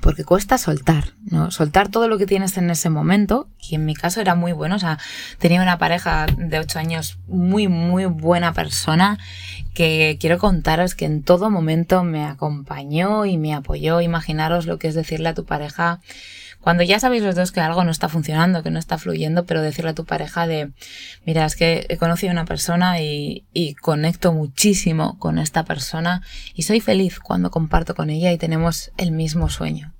porque 0.00 0.24
cuesta 0.24 0.56
soltar, 0.56 1.12
¿no? 1.26 1.50
Soltar 1.50 1.88
todo 1.88 2.08
lo 2.08 2.16
que 2.16 2.26
tienes 2.26 2.56
en 2.56 2.70
ese 2.70 2.88
momento, 2.88 3.48
y 3.60 3.74
en 3.74 3.84
mi 3.84 3.94
caso 3.94 4.20
era 4.20 4.34
muy 4.34 4.52
bueno, 4.52 4.76
o 4.76 4.78
sea, 4.78 4.98
tenía 5.38 5.60
una 5.60 5.78
pareja 5.78 6.26
de 6.36 6.58
ocho 6.58 6.78
años 6.78 7.18
muy, 7.28 7.68
muy 7.68 8.06
buena 8.06 8.54
persona, 8.54 9.18
que 9.74 10.16
quiero 10.18 10.38
contaros 10.38 10.94
que 10.94 11.04
en 11.04 11.22
todo 11.22 11.50
momento 11.50 12.04
me 12.04 12.24
acompañó 12.24 13.26
y 13.26 13.36
me 13.38 13.54
apoyó. 13.54 14.00
Imaginaros 14.00 14.66
lo 14.66 14.78
que 14.78 14.88
es 14.88 14.94
decirle 14.94 15.28
a 15.28 15.34
tu 15.34 15.44
pareja, 15.44 16.00
cuando 16.62 16.84
ya 16.84 17.00
sabéis 17.00 17.22
los 17.22 17.34
dos 17.34 17.52
que 17.52 17.60
algo 17.60 17.84
no 17.84 17.90
está 17.90 18.08
funcionando, 18.08 18.62
que 18.62 18.70
no 18.70 18.78
está 18.78 18.96
fluyendo, 18.96 19.44
pero 19.44 19.60
decirle 19.60 19.90
a 19.90 19.94
tu 19.94 20.04
pareja 20.04 20.46
de, 20.46 20.70
mira, 21.26 21.44
es 21.44 21.56
que 21.56 21.86
he 21.88 21.98
conocido 21.98 22.30
a 22.30 22.34
una 22.34 22.44
persona 22.44 23.00
y, 23.00 23.44
y 23.52 23.74
conecto 23.74 24.32
muchísimo 24.32 25.18
con 25.18 25.38
esta 25.38 25.64
persona 25.64 26.22
y 26.54 26.62
soy 26.62 26.80
feliz 26.80 27.18
cuando 27.18 27.50
comparto 27.50 27.94
con 27.94 28.10
ella 28.10 28.32
y 28.32 28.38
tenemos 28.38 28.92
el 28.96 29.10
mismo 29.10 29.50
sueño. 29.50 29.92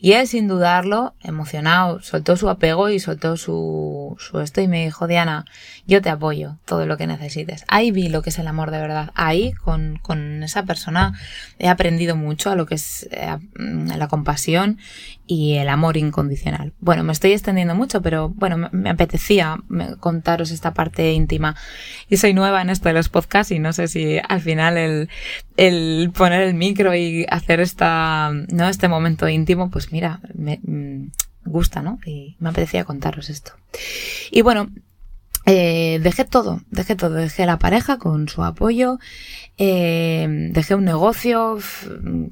Y 0.00 0.12
él, 0.12 0.26
sin 0.26 0.48
dudarlo, 0.48 1.14
emocionado, 1.22 2.00
soltó 2.02 2.36
su 2.36 2.48
apego 2.48 2.88
y 2.88 2.98
soltó 2.98 3.36
su, 3.36 4.16
su 4.18 4.40
esto 4.40 4.60
y 4.60 4.68
me 4.68 4.84
dijo, 4.84 5.06
Diana, 5.06 5.44
yo 5.86 6.02
te 6.02 6.10
apoyo 6.10 6.58
todo 6.64 6.86
lo 6.86 6.96
que 6.96 7.06
necesites. 7.06 7.64
Ahí 7.68 7.90
vi 7.90 8.08
lo 8.08 8.22
que 8.22 8.30
es 8.30 8.38
el 8.38 8.46
amor 8.46 8.70
de 8.70 8.80
verdad. 8.80 9.10
Ahí, 9.14 9.52
con, 9.52 9.98
con 10.02 10.42
esa 10.42 10.64
persona, 10.64 11.18
he 11.58 11.68
aprendido 11.68 12.16
mucho 12.16 12.50
a 12.50 12.56
lo 12.56 12.66
que 12.66 12.74
es 12.74 13.08
eh, 13.12 13.38
la 13.54 14.08
compasión 14.08 14.78
y 15.26 15.54
el 15.54 15.68
amor 15.68 15.96
incondicional. 15.96 16.72
Bueno, 16.80 17.04
me 17.04 17.12
estoy 17.12 17.32
extendiendo 17.32 17.74
mucho, 17.74 18.02
pero 18.02 18.28
bueno, 18.28 18.68
me, 18.72 18.90
apetecía 18.90 19.58
contaros 20.00 20.50
esta 20.50 20.74
parte 20.74 21.12
íntima. 21.12 21.56
Y 22.08 22.18
soy 22.18 22.34
nueva 22.34 22.60
en 22.60 22.70
esto 22.70 22.88
de 22.88 22.94
los 22.94 23.08
podcasts 23.08 23.52
y 23.52 23.58
no 23.58 23.72
sé 23.72 23.88
si 23.88 24.18
al 24.28 24.40
final 24.40 24.76
el, 24.76 25.08
el 25.56 26.10
poner 26.14 26.42
el 26.42 26.54
micro 26.54 26.94
y 26.94 27.26
hacer 27.28 27.60
esta, 27.60 28.32
¿no? 28.52 28.68
este 28.68 28.88
momento 28.88 29.28
íntimo, 29.28 29.70
pues 29.70 29.92
mira, 29.92 30.20
me 30.34 30.60
mm, 30.62 31.10
gusta, 31.44 31.82
¿no? 31.82 31.98
Y 32.04 32.36
me 32.38 32.50
apetecía 32.50 32.84
contaros 32.84 33.30
esto. 33.30 33.52
Y 34.30 34.42
bueno, 34.42 34.68
eh, 35.44 35.98
dejé 36.00 36.24
todo, 36.24 36.60
dejé 36.70 36.94
todo, 36.94 37.14
dejé 37.14 37.46
la 37.46 37.58
pareja 37.58 37.98
con 37.98 38.28
su 38.28 38.44
apoyo, 38.44 38.98
eh, 39.58 40.26
dejé 40.52 40.76
un 40.76 40.84
negocio 40.84 41.58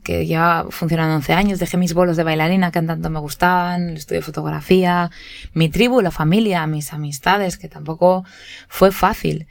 que 0.05 0.27
lleva 0.27 0.67
funcionando 0.71 1.17
11 1.17 1.33
años, 1.33 1.59
dejé 1.59 1.77
mis 1.77 1.93
bolos 1.93 2.17
de 2.17 2.23
bailarina 2.23 2.71
que 2.71 2.81
tanto 2.83 3.11
me 3.11 3.19
gustaban, 3.19 3.91
el 3.91 3.97
estudio 3.97 4.21
de 4.21 4.27
fotografía, 4.27 5.11
mi 5.55 5.69
tribu, 5.69 6.01
la 6.03 6.13
familia, 6.13 6.67
mis 6.69 6.93
amistades, 6.93 7.59
que 7.59 7.69
tampoco 7.69 8.25
fue 8.69 8.93
fácil. 8.93 9.49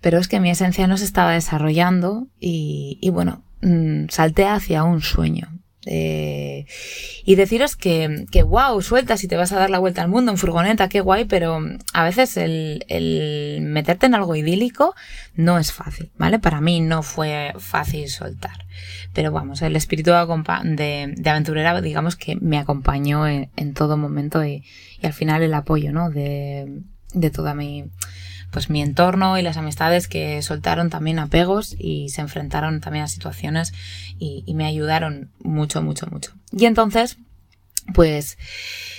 Pero 0.00 0.18
es 0.18 0.28
que 0.28 0.40
mi 0.40 0.50
esencia 0.50 0.86
no 0.86 0.96
se 0.96 1.04
estaba 1.04 1.32
desarrollando 1.32 2.26
y, 2.38 2.98
y 3.00 3.10
bueno, 3.10 3.42
mm, 3.62 4.08
salté 4.08 4.46
hacia 4.46 4.84
un 4.84 5.02
sueño. 5.02 5.60
Eh, 5.86 6.66
y 7.24 7.36
deciros 7.36 7.74
que, 7.74 8.26
que 8.30 8.42
wow, 8.42 8.82
sueltas 8.82 9.24
y 9.24 9.28
te 9.28 9.36
vas 9.36 9.52
a 9.52 9.58
dar 9.58 9.70
la 9.70 9.78
vuelta 9.78 10.02
al 10.02 10.08
mundo 10.08 10.30
en 10.30 10.36
furgoneta, 10.36 10.90
qué 10.90 11.00
guay, 11.00 11.24
pero 11.24 11.58
a 11.94 12.04
veces 12.04 12.36
el, 12.36 12.84
el 12.88 13.60
meterte 13.62 14.04
en 14.04 14.14
algo 14.14 14.36
idílico 14.36 14.94
no 15.36 15.58
es 15.58 15.72
fácil, 15.72 16.10
¿vale? 16.18 16.38
Para 16.38 16.60
mí 16.60 16.80
no 16.80 17.02
fue 17.02 17.54
fácil 17.58 18.08
soltar. 18.10 18.66
Pero 19.14 19.32
vamos, 19.32 19.62
el 19.62 19.74
espíritu 19.74 20.10
de, 20.10 21.14
aventurera, 21.24 21.80
digamos 21.80 22.16
que 22.16 22.36
me 22.36 22.58
acompañó 22.58 23.26
en, 23.26 23.50
en 23.56 23.72
todo 23.72 23.96
momento 23.96 24.44
y, 24.44 24.64
y, 25.00 25.06
al 25.06 25.14
final 25.14 25.42
el 25.42 25.54
apoyo, 25.54 25.92
¿no? 25.92 26.10
De, 26.10 26.82
de 27.14 27.30
toda 27.30 27.54
mi, 27.54 27.86
pues 28.50 28.70
mi 28.70 28.82
entorno 28.82 29.38
y 29.38 29.42
las 29.42 29.56
amistades 29.56 30.08
que 30.08 30.42
soltaron 30.42 30.90
también 30.90 31.18
apegos 31.18 31.74
y 31.78 32.08
se 32.10 32.20
enfrentaron 32.20 32.80
también 32.80 33.04
a 33.04 33.08
situaciones 33.08 33.72
y, 34.18 34.42
y 34.46 34.54
me 34.54 34.66
ayudaron 34.66 35.30
mucho, 35.42 35.82
mucho, 35.82 36.06
mucho. 36.10 36.32
Y 36.52 36.66
entonces, 36.66 37.18
pues 37.94 38.38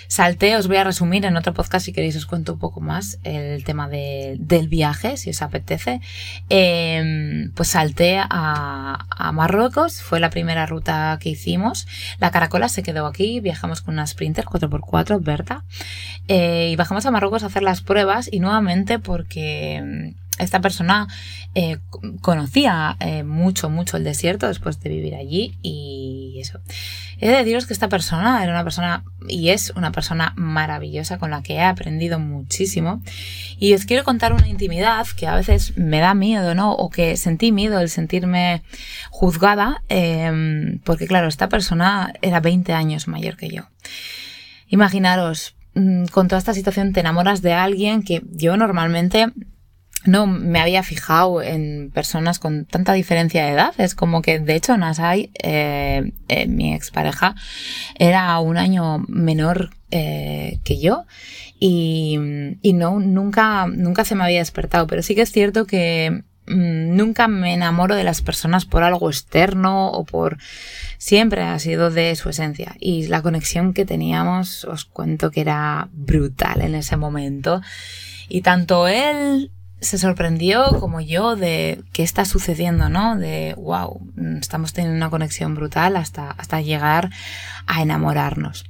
salté, 0.08 0.58
os 0.58 0.68
voy 0.68 0.76
a 0.76 0.84
resumir 0.84 1.24
en 1.24 1.38
otro 1.38 1.54
podcast 1.54 1.86
si 1.86 1.94
queréis 1.94 2.18
os 2.18 2.26
cuento 2.26 2.54
un 2.54 2.60
poco 2.60 2.82
más 2.82 3.18
el 3.24 3.64
tema 3.64 3.88
del 3.88 4.68
viaje, 4.68 5.16
si 5.16 5.30
os 5.30 5.42
apetece. 5.42 6.02
Em, 6.50 7.52
pues 7.54 7.70
salté 7.70 8.20
a, 8.20 9.32
Marruecos, 9.34 10.02
fue 10.02 10.20
la 10.20 10.30
primera 10.30 10.66
ruta 10.66 11.18
que 11.22 11.30
hicimos. 11.30 11.88
La 12.20 12.32
caracola 12.32 12.68
se 12.68 12.84
quedó 12.84 13.06
aquí, 13.06 13.40
viajamos 13.40 13.82
con 13.82 13.94
una 13.94 14.06
Sprinter 14.06 14.46
4x4, 14.46 15.24
Berta, 15.24 15.64
eh, 16.28 16.70
y 16.72 16.76
bajamos 16.76 17.06
a 17.06 17.12
Marruecos 17.12 17.44
a 17.44 17.48
hacer 17.48 17.64
las 17.64 17.82
pruebas 17.82 18.28
y 18.30 18.42
nuevamente 18.42 19.00
porque 19.00 20.14
esta 20.40 20.62
persona 20.62 21.08
eh, 21.54 21.80
conocía 22.22 22.96
eh, 23.00 23.24
mucho, 23.24 23.70
mucho 23.70 23.98
el 23.98 24.04
desierto 24.04 24.48
después 24.48 24.80
de 24.80 24.90
vivir 24.90 25.16
allí 25.16 25.58
y 25.62 26.38
eso. 26.40 26.60
He 27.20 27.30
de 27.30 27.36
deciros 27.36 27.68
que 27.68 27.74
esta 27.74 27.90
persona 27.90 28.42
era 28.44 28.52
una 28.52 28.64
persona 28.64 29.04
y 29.28 29.50
es 29.50 29.72
una 29.76 29.92
persona 29.92 30.34
maravillosa 30.36 31.20
con 31.20 31.32
la 31.32 31.44
que 31.44 31.56
he 31.56 31.64
aprendido 31.64 32.18
muchísimo 32.18 33.02
y 33.60 33.74
os 33.74 33.86
quiero 33.86 34.04
contar 34.04 34.34
una 34.34 34.48
intimidad 34.48 35.06
que 35.16 35.28
a 35.28 35.36
veces 35.36 35.78
me 35.78 36.00
da 36.00 36.14
miedo, 36.14 36.56
¿no? 36.56 36.72
O 36.74 36.90
que 36.90 37.18
sentí 37.18 37.52
miedo 37.52 37.80
el 37.80 37.90
sentirme 37.90 38.64
juzgada 39.12 39.84
em, 39.90 40.80
porque 40.80 41.06
claro, 41.06 41.28
esta 41.28 41.50
persona 41.50 42.14
era 42.22 42.40
20 42.40 42.74
años 42.74 43.08
mayor 43.08 43.38
que 43.38 43.50
yo. 43.50 43.64
Imaginaros, 44.68 45.56
mm, 45.76 46.06
con 46.06 46.28
toda 46.28 46.40
esta 46.40 46.54
situación 46.54 46.94
te 46.94 47.02
enamoras 47.02 47.42
de 47.42 47.54
alguien 47.54 48.02
que 48.02 48.24
yo 48.32 48.58
normalmente 48.58 49.28
no 50.06 50.26
me 50.26 50.60
había 50.60 50.84
fijado 50.84 51.42
en 51.42 51.92
personas 51.94 52.40
con 52.40 52.66
tanta 52.66 52.94
diferencia 52.94 53.46
de 53.46 53.52
edad. 53.52 53.74
Es 53.78 53.96
como 53.96 54.22
que, 54.22 54.40
de 54.40 54.56
hecho, 54.56 54.76
Nasai, 54.78 55.32
eh, 55.42 56.12
eh, 56.28 56.48
mi 56.48 56.74
expareja, 56.74 57.36
era 58.00 58.40
un 58.40 58.58
año 58.58 59.00
menor 59.08 59.72
eh, 59.92 60.60
que 60.64 60.80
yo 60.80 61.06
y, 61.60 62.18
y, 62.62 62.74
no, 62.74 63.00
nunca, 63.00 63.68
nunca 63.68 64.04
se 64.04 64.16
me 64.16 64.24
había 64.24 64.40
despertado. 64.40 64.88
Pero 64.88 65.04
sí 65.04 65.14
que 65.14 65.22
es 65.22 65.32
cierto 65.32 65.68
que 65.68 66.24
mm, 66.48 66.96
nunca 66.96 67.28
me 67.28 67.54
enamoro 67.54 67.96
de 67.96 68.04
las 68.04 68.24
personas 68.24 68.66
por 68.66 68.84
algo 68.84 69.10
externo 69.10 69.90
o 69.92 70.04
por... 70.04 70.38
Siempre 70.98 71.42
ha 71.44 71.58
sido 71.60 71.92
de 71.92 72.16
su 72.16 72.30
esencia. 72.30 72.76
Y 72.80 73.08
la 73.08 73.22
conexión 73.22 73.74
que 73.74 73.86
teníamos, 73.86 74.66
os 74.66 74.86
cuento 74.86 75.30
que 75.30 75.42
era 75.42 75.90
brutal 75.94 76.62
en 76.62 76.74
ese 76.74 76.98
momento. 76.98 77.62
Y 78.30 78.42
tanto 78.42 78.88
él 78.88 79.52
se 79.82 79.98
sorprendió 79.98 80.80
como 80.80 81.02
yo 81.02 81.36
de 81.36 81.84
qué 81.92 82.04
está 82.04 82.24
sucediendo, 82.26 82.88
¿no? 82.88 83.18
De 83.18 83.56
wow, 83.58 84.00
estamos 84.40 84.74
teniendo 84.74 84.96
una 84.96 85.10
conexión 85.10 85.56
brutal 85.56 85.98
hasta, 85.98 86.32
hasta 86.32 86.62
llegar 86.62 87.10
a 87.66 87.82
enamorarnos. 87.82 88.66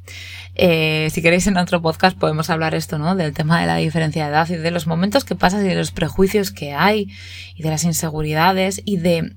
Eh, 0.56 1.10
si 1.12 1.22
queréis 1.22 1.48
en 1.48 1.58
otro 1.58 1.82
podcast 1.82 2.18
podemos 2.18 2.50
hablar 2.50 2.76
esto, 2.76 2.98
¿no? 2.98 3.16
Del 3.16 3.34
tema 3.34 3.60
de 3.60 3.68
la 3.68 3.76
diferencia 3.76 4.24
de 4.24 4.32
edad 4.32 4.50
y 4.50 4.56
de 4.56 4.72
los 4.72 4.88
momentos 4.88 5.26
que 5.26 5.36
pasas 5.36 5.64
y 5.64 5.68
de 5.68 5.76
los 5.76 5.92
prejuicios 5.92 6.52
que 6.52 6.74
hay 6.74 7.10
y 7.56 7.64
de 7.64 7.70
las 7.70 7.84
inseguridades 7.84 8.82
y 8.86 8.98
de 8.98 9.36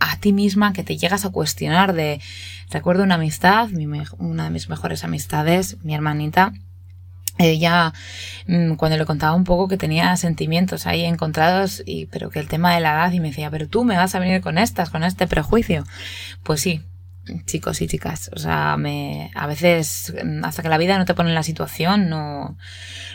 a 0.00 0.16
ti 0.18 0.32
misma 0.32 0.72
que 0.72 0.82
te 0.82 0.96
llegas 0.96 1.24
a 1.24 1.30
cuestionar 1.30 1.92
de 1.92 2.20
recuerdo 2.70 3.04
una 3.04 3.14
amistad, 3.14 3.68
una 4.18 4.44
de 4.44 4.50
mis 4.50 4.68
mejores 4.68 5.04
amistades, 5.04 5.76
mi 5.84 5.94
hermanita, 5.94 6.52
ella 7.40 7.92
mm, 8.46 8.74
cuando 8.74 8.96
le 8.96 9.06
contaba 9.06 9.34
un 9.34 9.44
poco 9.44 9.68
que 9.68 9.76
tenía 9.76 10.16
sentimientos 10.16 10.86
ahí 10.86 11.04
encontrados 11.04 11.82
y 11.86 12.06
pero 12.06 12.30
que 12.30 12.38
el 12.38 12.48
tema 12.48 12.74
de 12.74 12.80
la 12.80 12.92
edad 12.92 13.12
y 13.12 13.20
me 13.20 13.28
decía 13.28 13.50
pero 13.50 13.68
tú 13.68 13.84
me 13.84 13.96
vas 13.96 14.14
a 14.14 14.18
venir 14.18 14.40
con 14.40 14.58
estas 14.58 14.90
con 14.90 15.04
este 15.04 15.26
prejuicio 15.26 15.84
pues 16.42 16.60
sí 16.60 16.82
chicos 17.46 17.80
y 17.82 17.86
chicas 17.86 18.30
o 18.34 18.38
sea 18.38 18.76
me 18.76 19.30
a 19.34 19.46
veces 19.46 20.12
mm, 20.24 20.44
hasta 20.44 20.62
que 20.62 20.68
la 20.68 20.78
vida 20.78 20.98
no 20.98 21.04
te 21.04 21.14
pone 21.14 21.28
en 21.28 21.34
la 21.34 21.42
situación 21.42 22.08
no 22.08 22.56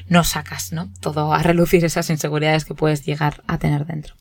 no 0.07 0.23
sacas 0.23 0.71
no 0.71 0.89
todo 0.99 1.33
a 1.33 1.41
relucir 1.41 1.83
esas 1.83 2.09
inseguridades 2.09 2.65
que 2.65 2.75
puedes 2.75 3.05
llegar 3.05 3.43
a 3.47 3.57
tener 3.57 3.85
dentro. 3.85 4.15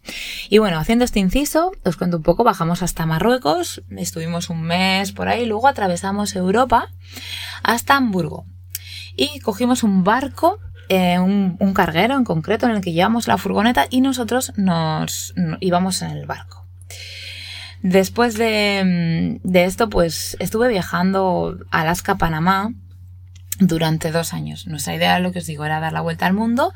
Y 0.49 0.59
bueno 0.59 0.79
haciendo 0.79 1.05
este 1.05 1.21
inciso 1.21 1.73
os 1.85 1.97
cuento 1.97 2.17
un 2.17 2.23
poco 2.23 2.45
bajamos 2.45 2.83
hasta 2.83 3.07
Marruecos 3.07 3.83
estuvimos 3.97 4.51
un 4.51 4.63
mes 4.63 5.13
por 5.13 5.29
ahí 5.29 5.47
luego 5.47 5.69
atravesamos 5.69 6.35
Europa 6.35 6.91
hasta 7.63 7.97
Hamburgo 7.97 8.47
y 9.17 9.41
cogimos 9.41 9.83
un 9.83 10.05
barco 10.05 10.59
eh, 10.89 11.19
un, 11.19 11.73
carguero 11.75 12.15
en 12.15 12.25
concreto 12.25 12.67
en 12.67 12.73
el 12.73 12.81
que 12.81 12.93
llevamos 12.93 13.27
la 13.27 13.39
furgoneta 13.39 13.87
y 13.89 14.01
nosotros 14.01 14.53
nos, 14.57 15.35
íbamos 15.61 16.03
en 16.03 16.11
el 16.11 16.27
barco. 16.27 16.67
Después 17.83 18.37
de, 18.37 19.41
de, 19.43 19.65
esto, 19.65 19.89
pues 19.89 20.37
estuve 20.41 20.69
viajando 20.69 21.59
a 21.71 21.83
Alaska, 21.83 22.17
Panamá, 22.17 22.73
durante 23.59 24.11
dos 24.11 24.33
años. 24.33 24.67
Nuestra 24.67 24.95
idea, 24.95 25.19
lo 25.21 25.33
que 25.33 25.39
os 25.39 25.47
digo, 25.47 25.65
era 25.65 25.81
dar 25.81 25.93
la 25.93 26.01
vuelta 26.01 26.27
al 26.27 26.35
mundo. 26.35 26.73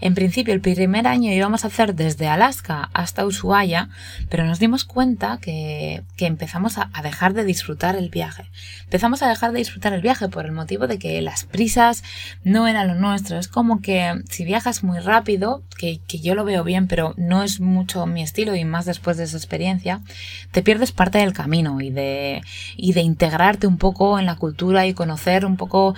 En 0.00 0.14
principio, 0.14 0.54
el 0.54 0.60
primer 0.60 1.06
año 1.06 1.32
íbamos 1.32 1.64
a 1.64 1.68
hacer 1.68 1.94
desde 1.94 2.28
Alaska 2.28 2.90
hasta 2.92 3.24
Ushuaia, 3.24 3.88
pero 4.28 4.44
nos 4.44 4.58
dimos 4.58 4.84
cuenta 4.84 5.38
que, 5.40 6.02
que 6.16 6.26
empezamos 6.26 6.78
a, 6.78 6.90
dejar 7.02 7.32
de 7.32 7.44
disfrutar 7.44 7.96
el 7.96 8.10
viaje. 8.10 8.50
Empezamos 8.84 9.22
a 9.22 9.28
dejar 9.28 9.52
de 9.52 9.58
disfrutar 9.58 9.92
el 9.92 10.02
viaje 10.02 10.28
por 10.28 10.44
el 10.44 10.52
motivo 10.52 10.86
de 10.86 10.98
que 10.98 11.22
las 11.22 11.44
prisas 11.44 12.02
no 12.44 12.66
eran 12.68 12.88
lo 12.88 12.94
nuestro. 12.94 13.38
Es 13.38 13.48
como 13.48 13.80
que 13.80 14.22
si 14.28 14.44
viajas 14.44 14.82
muy 14.82 14.98
rápido, 14.98 15.62
que, 15.78 16.00
que 16.06 16.18
yo 16.18 16.34
lo 16.34 16.44
veo 16.44 16.64
bien, 16.64 16.88
pero 16.88 17.14
no 17.16 17.42
es 17.42 17.60
mucho 17.60 18.04
mi 18.06 18.22
estilo 18.22 18.54
y 18.54 18.64
más 18.64 18.84
después 18.84 19.16
de 19.16 19.24
esa 19.24 19.36
experiencia, 19.36 20.00
te 20.52 20.62
pierdes 20.62 20.92
parte 20.92 21.18
del 21.18 21.32
camino 21.32 21.80
y 21.80 21.90
de, 21.90 22.42
y 22.76 22.92
de 22.92 23.00
integrarte 23.00 23.66
un 23.66 23.78
poco 23.78 24.18
en 24.18 24.26
la 24.26 24.36
cultura 24.36 24.86
y 24.86 24.94
conocer 24.94 25.46
un 25.46 25.56
poco 25.56 25.94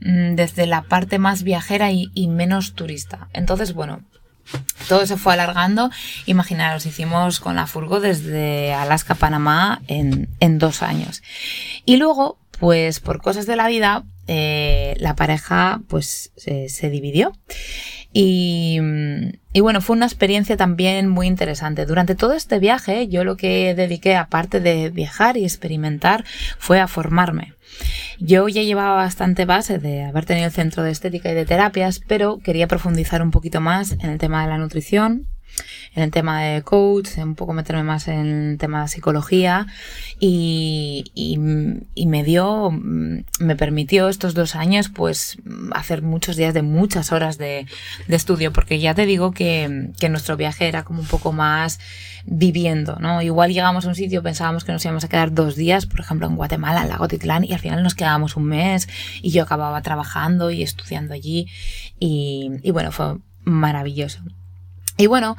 desde 0.00 0.66
la 0.66 0.82
parte 0.82 1.18
más 1.18 1.42
viajera 1.42 1.90
y, 1.90 2.28
menos 2.28 2.74
turista. 2.74 3.28
Entonces, 3.32 3.74
bueno, 3.74 4.02
todo 4.88 5.06
se 5.06 5.16
fue 5.16 5.34
alargando. 5.34 5.90
Imaginaros, 6.26 6.86
hicimos 6.86 7.40
con 7.40 7.56
la 7.56 7.66
furgo 7.66 8.00
desde 8.00 8.74
Alaska 8.74 9.14
Panamá 9.14 9.82
en, 9.88 10.58
dos 10.58 10.82
años. 10.82 11.22
Y 11.84 11.96
luego, 11.96 12.38
pues 12.58 13.00
por 13.00 13.20
cosas 13.22 13.46
de 13.46 13.56
la 13.56 13.68
vida, 13.68 14.04
eh, 14.26 14.94
la 14.98 15.16
pareja 15.16 15.80
pues 15.88 16.32
se 16.36 16.90
dividió. 16.90 17.32
Y, 18.16 18.78
y, 19.52 19.60
bueno, 19.60 19.80
fue 19.80 19.96
una 19.96 20.06
experiencia 20.06 20.56
también 20.56 21.08
muy 21.08 21.26
interesante. 21.26 21.84
Durante 21.84 22.14
todo 22.14 22.32
este 22.32 22.60
viaje, 22.60 23.08
yo 23.08 23.24
lo 23.24 23.36
que 23.36 23.74
dediqué, 23.74 24.14
aparte 24.14 24.60
de 24.60 24.90
viajar 24.90 25.36
y 25.36 25.42
experimentar, 25.42 26.24
fue 26.56 26.78
a 26.78 26.86
formarme. 26.86 27.53
Yo 28.18 28.48
ya 28.48 28.62
llevaba 28.62 28.94
bastante 28.94 29.44
base 29.44 29.78
de 29.78 30.04
haber 30.04 30.24
tenido 30.24 30.46
el 30.46 30.52
centro 30.52 30.82
de 30.82 30.90
estética 30.90 31.30
y 31.30 31.34
de 31.34 31.46
terapias, 31.46 32.00
pero 32.06 32.38
quería 32.38 32.68
profundizar 32.68 33.22
un 33.22 33.30
poquito 33.30 33.60
más 33.60 33.92
en 33.92 34.10
el 34.10 34.18
tema 34.18 34.42
de 34.42 34.50
la 34.50 34.58
nutrición, 34.58 35.26
en 35.94 36.02
el 36.02 36.10
tema 36.10 36.42
de 36.42 36.62
coach, 36.62 37.16
un 37.18 37.34
poco 37.34 37.52
meterme 37.52 37.84
más 37.84 38.08
en 38.08 38.50
el 38.50 38.58
tema 38.58 38.82
de 38.82 38.88
psicología 38.88 39.66
y, 40.18 41.04
me 42.06 42.24
dio, 42.24 42.70
me 42.70 43.56
permitió 43.56 44.08
estos 44.08 44.34
dos 44.34 44.54
años 44.56 44.88
pues 44.88 45.38
hacer 45.72 46.02
muchos 46.02 46.36
días 46.36 46.54
de 46.54 46.62
muchas 46.62 47.12
horas 47.12 47.38
de, 47.38 47.66
estudio 48.08 48.52
porque 48.52 48.78
ya 48.78 48.94
te 48.94 49.06
digo 49.06 49.32
que, 49.32 49.90
que 49.98 50.08
nuestro 50.08 50.36
viaje 50.36 50.68
era 50.68 50.84
como 50.84 51.00
un 51.00 51.06
poco 51.06 51.32
más 51.32 51.80
viviendo, 52.26 52.96
¿no? 53.00 53.20
Igual 53.20 53.52
llegamos 53.52 53.84
a 53.84 53.88
un 53.88 53.94
sitio, 53.94 54.22
pensábamos 54.22 54.64
que 54.64 54.72
nos 54.72 54.84
íbamos 54.84 55.04
a 55.04 55.08
quedar 55.08 55.32
dos 55.32 55.56
días, 55.56 55.86
por 55.86 56.00
ejemplo 56.00 56.26
en 56.26 56.36
Guatemala, 56.36 56.82
en 56.82 56.88
Lago 56.88 57.08
Titlán, 57.08 57.44
y 57.44 57.52
al 57.52 57.58
final 57.58 57.82
nos 57.82 57.94
quedábamos 57.94 58.36
un 58.36 58.44
mes 58.44 58.88
y 59.20 59.30
yo 59.30 59.42
acababa 59.42 59.82
trabajando 59.82 60.50
y 60.50 60.62
estudiando 60.62 61.14
allí 61.14 61.48
y 61.98 62.70
bueno, 62.70 62.92
fue 62.92 63.18
maravilloso. 63.44 64.22
Y 64.96 65.06
bueno, 65.06 65.36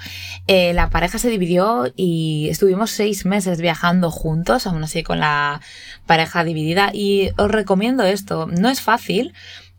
eh, 0.47 0.73
la 0.73 0.89
pareja 0.89 1.17
se 1.17 1.29
dividió 1.29 1.91
y 1.95 2.49
estuvimos 2.49 2.91
seis 2.91 3.25
meses 3.25 3.61
viajando 3.61 4.11
juntos, 4.11 4.67
aún 4.67 4.83
así 4.83 5.01
con 5.01 5.19
la 5.19 5.61
pareja 6.05 6.43
dividida. 6.43 6.91
Y 6.93 7.29
os 7.37 7.49
recomiendo 7.49 8.03
esto. 8.03 8.47
No 8.47 8.69
es 8.69 8.81
fácil, 8.81 9.33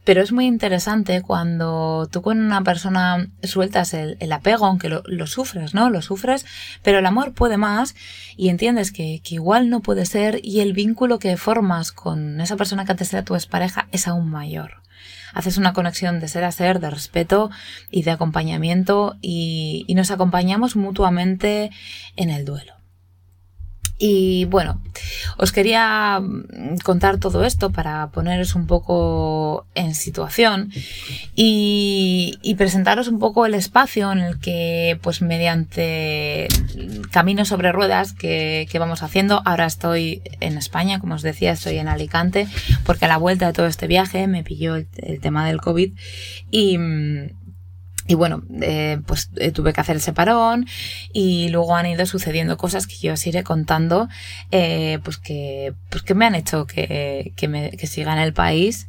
pero 0.07 0.23
es 0.23 0.33
muy 0.33 0.47
interesante 0.47 1.21
cuando 1.21 2.09
tú 2.11 2.23
con 2.23 2.39
una 2.39 2.63
persona 2.63 3.29
sueltas 3.43 3.93
el, 3.93 4.33
apego, 4.33 4.65
aunque 4.65 4.89
lo, 4.89 5.27
sufres, 5.27 5.75
¿no? 5.75 5.91
Lo 5.91 6.01
sufres, 6.01 6.47
pero 6.83 7.01
el 7.01 7.07
amor 7.07 7.35
puede 7.35 7.57
más 7.57 7.97
y 8.37 8.49
entiendes 8.49 8.93
que, 8.93 9.21
que, 9.25 9.35
igual 9.35 9.69
no 9.69 9.81
puede 9.81 10.07
ser 10.07 10.41
y 10.43 10.61
el 10.61 10.75
vínculo 10.75 11.19
que 11.19 11.37
formas 11.37 11.91
con 11.91 12.41
esa 12.41 12.57
persona 12.57 12.85
que 12.85 12.93
antes 12.93 13.13
era 13.13 13.25
tu 13.25 13.35
expareja 13.35 13.89
es 13.91 14.07
aún 14.07 14.31
mayor 14.31 14.87
haces 15.37 15.59
una 15.59 15.75
conexión 15.75 16.19
de 16.19 16.29
ser 16.29 16.45
a 16.45 16.51
ser, 16.51 16.81
de 16.81 16.89
respeto 16.89 17.51
y 17.91 18.05
de 18.05 18.11
acompañamiento 18.11 19.17
y, 19.21 19.85
nos 19.95 20.11
acompañamos 20.11 20.77
mutuamente 20.77 21.71
en 22.17 22.31
el 22.31 22.45
duelo. 22.47 22.76
Y 23.99 24.45
bueno, 24.47 24.83
os 25.39 25.53
quería 25.53 26.21
mm, 26.21 26.79
contar 26.85 27.19
todo 27.19 27.45
esto 27.45 27.71
para 27.71 28.09
poneros 28.09 28.55
un 28.55 28.67
poco 28.67 29.67
en 29.75 29.95
situación 29.95 30.71
y, 31.35 32.55
presentaros 32.59 33.09
un 33.09 33.19
poco 33.19 33.45
el 33.45 33.55
espacio 33.55 34.11
en 34.13 34.19
el 34.19 34.39
que, 34.39 34.99
pues 35.03 35.21
mediante 35.21 36.49
caminos 37.11 37.49
sobre 37.49 37.73
ruedas 37.73 38.13
que, 38.13 38.69
vamos 38.79 39.03
haciendo, 39.03 39.43
ahora 39.45 39.67
estoy 39.67 40.23
en 40.41 40.59
España, 40.59 41.01
como 41.01 41.15
os 41.15 41.23
decía, 41.23 41.53
estoy 41.53 41.79
en 41.79 41.89
Alicante, 41.89 42.47
porque 42.85 43.07
a 43.07 43.09
la 43.09 43.19
vuelta 43.19 43.47
de 43.47 43.53
todo 43.53 43.67
este 43.67 43.87
viaje 43.87 44.27
me 44.27 44.43
pilló 44.43 44.77
el, 44.77 44.89
el 44.97 45.21
tema 45.21 45.47
del 45.47 45.61
COVID 45.61 45.93
y 46.51 46.79
mm, 46.79 47.46
y 48.09 48.15
bueno, 48.15 48.43
eh, 48.61 48.99
pues 49.07 49.31
eh, 49.37 49.51
tuve 49.51 49.73
que 49.73 49.81
hacer 49.81 49.97
ese 49.97 50.13
parón 50.13 50.67
y 51.13 51.49
luego 51.49 51.75
han 51.75 51.87
ido 51.87 52.07
sucediendo 52.07 52.57
cosas 52.57 52.87
que 52.87 52.97
yo 52.97 53.15
os 53.15 53.27
iré 53.27 53.43
contando, 53.43 54.09
eh, 54.53 55.01
pues, 55.03 55.17
que, 55.17 55.75
pues 55.91 56.03
que 56.03 56.15
me 56.15 56.27
han 56.27 56.35
hecho 56.35 56.67
que, 56.67 57.33
que, 57.37 57.49
me, 57.49 57.71
que 57.73 57.87
siga 57.87 58.13
en 58.13 58.21
el 58.21 58.33
país 58.33 58.87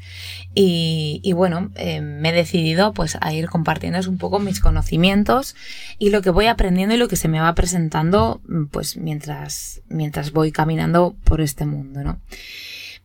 y, 0.53 1.19
y 1.23 1.33
bueno, 1.33 1.71
me 1.75 2.29
he 2.29 2.33
decidido 2.33 2.93
pues 2.93 3.17
a 3.19 3.33
ir 3.33 3.47
compartiéndoos 3.47 4.07
un 4.07 4.17
poco 4.17 4.39
mis 4.39 4.59
conocimientos 4.59 5.55
y 5.97 6.09
lo 6.09 6.21
que 6.21 6.29
voy 6.29 6.47
aprendiendo 6.47 6.95
y 6.95 6.97
lo 6.97 7.07
que 7.07 7.15
se 7.15 7.27
me 7.27 7.39
va 7.39 7.53
presentando 7.55 8.41
pues 8.71 8.97
mientras, 8.97 9.81
mientras 9.89 10.31
voy 10.31 10.51
caminando 10.51 11.15
por 11.23 11.41
este 11.41 11.65
mundo, 11.65 12.03
¿no? 12.03 12.19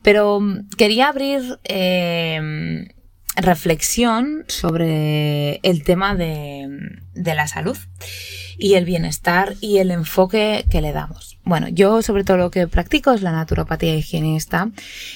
Pero 0.02 0.40
mm, 0.40 0.68
quería 0.76 1.08
abrir 1.08 1.58
reflexión 3.36 4.44
sobre 4.48 5.60
el 5.62 5.84
tema 5.84 6.14
de, 6.14 6.68
la 7.14 7.46
salud 7.46 7.76
y 8.58 8.74
el 8.74 8.84
bienestar 8.84 9.54
y 9.60 9.78
el 9.78 9.90
enfoque 9.90 10.66
que 10.70 10.80
le 10.80 10.92
damos. 10.92 11.38
Bueno, 11.44 11.68
yo 11.68 12.02
sobre 12.02 12.24
todo 12.24 12.36
lo 12.36 12.50
que 12.50 12.68
practico 12.68 13.12
es 13.12 13.22
la 13.22 13.32
naturopatía 13.32 13.94
higienista 13.94 14.70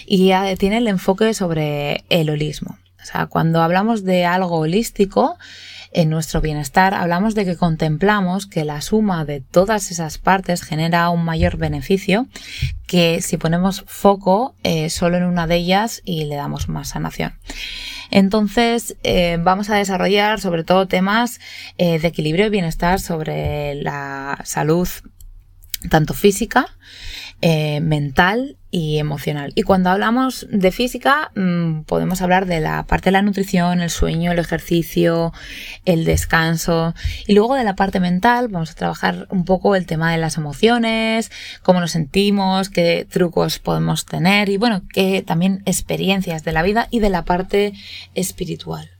y 0.06 0.32
tiene 0.58 0.78
el 0.78 0.88
enfoque 0.88 1.34
sobre 1.34 2.04
el 2.08 2.30
holismo. 2.30 2.78
O 3.00 3.04
sea, 3.04 3.26
cuando 3.26 3.62
hablamos 3.62 4.02
de 4.02 4.24
algo 4.24 4.56
holístico, 4.58 5.38
en 5.96 6.10
nuestro 6.10 6.42
bienestar, 6.42 6.92
hablamos 6.92 7.34
de 7.34 7.46
que 7.46 7.56
contemplamos 7.56 8.46
que 8.46 8.66
la 8.66 8.82
suma 8.82 9.24
de 9.24 9.40
todas 9.40 9.90
esas 9.90 10.18
partes 10.18 10.62
genera 10.62 11.08
un 11.08 11.24
mayor 11.24 11.56
beneficio 11.56 12.26
que 12.86 13.22
si 13.22 13.38
ponemos 13.38 13.82
foco 13.86 14.54
eh, 14.62 14.90
solo 14.90 15.16
en 15.16 15.24
una 15.24 15.46
de 15.46 15.56
ellas 15.56 16.02
y 16.04 16.26
le 16.26 16.36
damos 16.36 16.68
más 16.68 16.88
sanación. 16.90 17.38
Entonces, 18.10 18.96
eh, 19.04 19.38
vamos 19.40 19.70
a 19.70 19.76
desarrollar 19.76 20.38
sobre 20.38 20.64
todo 20.64 20.86
temas 20.86 21.40
eh, 21.78 21.98
de 21.98 22.08
equilibrio 22.08 22.48
y 22.48 22.50
bienestar 22.50 23.00
sobre 23.00 23.76
la 23.76 24.38
salud 24.44 24.88
tanto 25.88 26.12
física, 26.12 26.66
eh, 27.48 27.80
mental 27.80 28.56
y 28.72 28.98
emocional. 28.98 29.52
Y 29.54 29.62
cuando 29.62 29.90
hablamos 29.90 30.48
de 30.50 30.72
física, 30.72 31.30
mm, 31.36 31.82
podemos 31.82 32.20
hablar 32.20 32.44
de 32.46 32.58
la 32.58 32.82
parte 32.88 33.04
de 33.04 33.12
la 33.12 33.22
nutrición, 33.22 33.80
el 33.82 33.90
sueño, 33.90 34.32
el 34.32 34.40
ejercicio, 34.40 35.32
el 35.84 36.04
descanso. 36.04 36.92
Y 37.24 37.34
luego 37.34 37.54
de 37.54 37.62
la 37.62 37.76
parte 37.76 38.00
mental, 38.00 38.48
vamos 38.48 38.72
a 38.72 38.74
trabajar 38.74 39.28
un 39.30 39.44
poco 39.44 39.76
el 39.76 39.86
tema 39.86 40.10
de 40.10 40.18
las 40.18 40.38
emociones, 40.38 41.30
cómo 41.62 41.78
nos 41.78 41.92
sentimos, 41.92 42.68
qué 42.68 43.06
trucos 43.08 43.60
podemos 43.60 44.06
tener 44.06 44.48
y 44.48 44.56
bueno, 44.56 44.82
qué 44.92 45.22
también 45.22 45.62
experiencias 45.66 46.42
de 46.42 46.50
la 46.50 46.64
vida 46.64 46.88
y 46.90 46.98
de 46.98 47.10
la 47.10 47.24
parte 47.24 47.74
espiritual. 48.16 48.95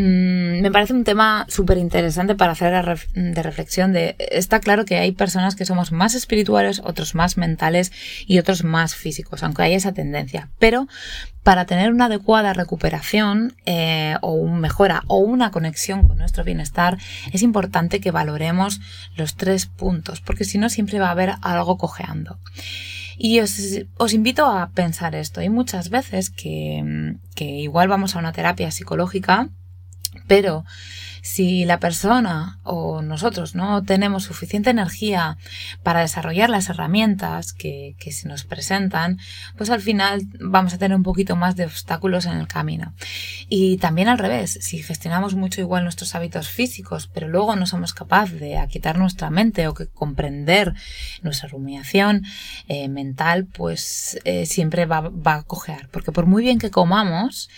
Mm, 0.00 0.62
me 0.62 0.70
parece 0.70 0.94
un 0.94 1.04
tema 1.04 1.44
súper 1.48 1.76
interesante 1.76 2.34
para 2.34 2.52
hacer 2.52 2.72
de 3.14 3.42
reflexión 3.42 3.94
está 3.94 4.60
claro 4.60 4.86
que 4.86 4.96
hay 4.96 5.12
personas 5.12 5.56
que 5.56 5.66
somos 5.66 5.92
más 5.92 6.14
espirituales, 6.14 6.80
otros 6.84 7.14
más 7.14 7.36
mentales 7.36 7.92
y 8.26 8.38
otros 8.38 8.64
más 8.64 8.94
físicos, 8.94 9.42
aunque 9.42 9.62
hay 9.62 9.74
esa 9.74 9.92
tendencia. 9.92 10.48
Pero 10.58 10.88
para 11.42 11.66
tener 11.66 11.92
una 11.92 12.06
adecuada 12.06 12.54
recuperación 12.54 13.54
eh, 13.66 14.16
o 14.22 14.32
una 14.32 14.58
mejora 14.58 15.02
o 15.06 15.18
una 15.18 15.50
conexión 15.50 16.08
con 16.08 16.16
nuestro 16.16 16.44
bienestar, 16.44 16.96
es 17.32 17.42
importante 17.42 18.00
que 18.00 18.10
valoremos 18.10 18.80
los 19.16 19.36
tres 19.36 19.66
puntos, 19.66 20.22
porque 20.22 20.44
si 20.44 20.56
no 20.56 20.70
siempre 20.70 20.98
va 20.98 21.08
a 21.08 21.12
haber 21.12 21.34
algo 21.42 21.76
cojeando. 21.76 22.38
Y 23.18 23.40
os, 23.40 24.14
invito 24.14 24.46
a 24.46 24.70
pensar 24.70 25.14
esto. 25.14 25.40
Hay 25.40 25.50
muchas 25.50 25.90
veces 25.90 26.30
que, 26.30 27.16
que 27.34 27.44
igual 27.44 27.88
vamos 27.88 28.16
a 28.16 28.18
una 28.18 28.32
terapia 28.32 28.70
psicológica 28.70 29.50
pero 30.30 30.64
si 31.22 31.64
la 31.64 31.78
persona 31.78 32.58
o 32.62 33.02
nosotros 33.02 33.54
no 33.54 33.82
tenemos 33.82 34.24
suficiente 34.24 34.70
energía 34.70 35.36
para 35.82 36.00
desarrollar 36.00 36.50
las 36.50 36.68
herramientas 36.68 37.52
que, 37.52 37.94
que, 37.98 38.12
se 38.12 38.28
nos 38.28 38.44
presentan, 38.44 39.18
pues 39.56 39.70
al 39.70 39.80
final 39.80 40.22
vamos 40.40 40.74
a 40.74 40.78
tener 40.78 40.96
un 40.96 41.02
poquito 41.02 41.36
más 41.36 41.56
de 41.56 41.66
obstáculos 41.66 42.26
en 42.26 42.32
el 42.38 42.48
camino. 42.48 42.94
Y 43.48 43.78
también 43.78 44.08
al 44.08 44.18
revés, 44.18 44.58
si 44.60 44.82
gestionamos 44.82 45.34
mucho 45.34 45.60
igual 45.60 45.84
nuestros 45.84 46.14
hábitos 46.14 46.48
físicos, 46.48 47.08
pero 47.12 47.28
luego 47.28 47.56
no 47.56 47.66
somos 47.66 47.94
capaces 47.94 48.40
de 48.40 48.60
quitar 48.70 48.98
nuestra 48.98 49.30
mente 49.30 49.68
o 49.68 49.74
que 49.74 49.86
comprender 49.86 50.74
nuestra 51.22 51.48
rumiación 51.48 52.24
eh, 52.68 52.88
mental, 52.88 53.46
pues 53.46 54.18
eh, 54.24 54.46
siempre 54.46 54.86
va, 54.86 55.00
va, 55.00 55.34
a 55.36 55.42
cojear. 55.42 55.88
Porque 55.90 56.12
por 56.12 56.26
muy 56.26 56.42
bien 56.42 56.58
que 56.58 56.70
comamos 56.70 57.48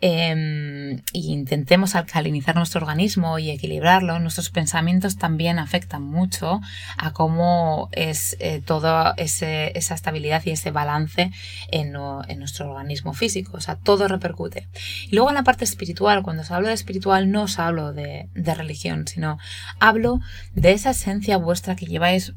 eh, 0.00 1.02
e 1.12 1.18
intentemos 1.18 1.94
alcalinizar 1.94 2.54
nuestro 2.56 2.80
organismo, 2.80 3.07
y 3.38 3.50
equilibrarlo, 3.50 4.18
nuestros 4.18 4.50
pensamientos 4.50 5.16
también 5.16 5.58
afectan 5.58 6.02
mucho 6.02 6.60
a 6.96 7.12
cómo 7.12 7.88
es 7.92 8.36
eh, 8.40 8.60
toda 8.64 9.14
esa 9.16 9.94
estabilidad 9.94 10.42
y 10.44 10.50
ese 10.50 10.70
balance 10.70 11.30
en, 11.70 11.92
nuestro 11.92 12.70
organismo 12.70 13.14
físico. 13.14 13.56
O 13.56 13.60
sea, 13.60 13.76
todo 13.76 14.08
repercute. 14.08 14.68
Y 15.08 15.14
luego 15.14 15.30
en 15.30 15.36
la 15.36 15.44
parte 15.44 15.64
espiritual, 15.64 16.22
cuando 16.22 16.42
os 16.42 16.50
hablo 16.50 16.68
de 16.68 16.74
espiritual, 16.74 17.30
no 17.30 17.42
os 17.44 17.58
hablo 17.58 17.92
de 17.92 18.28
religión, 18.34 19.06
sino 19.06 19.38
hablo 19.80 20.20
de 20.52 20.72
esa 20.72 20.90
esencia 20.90 21.36
vuestra 21.38 21.76
que 21.76 21.86
lleváis 21.86 22.34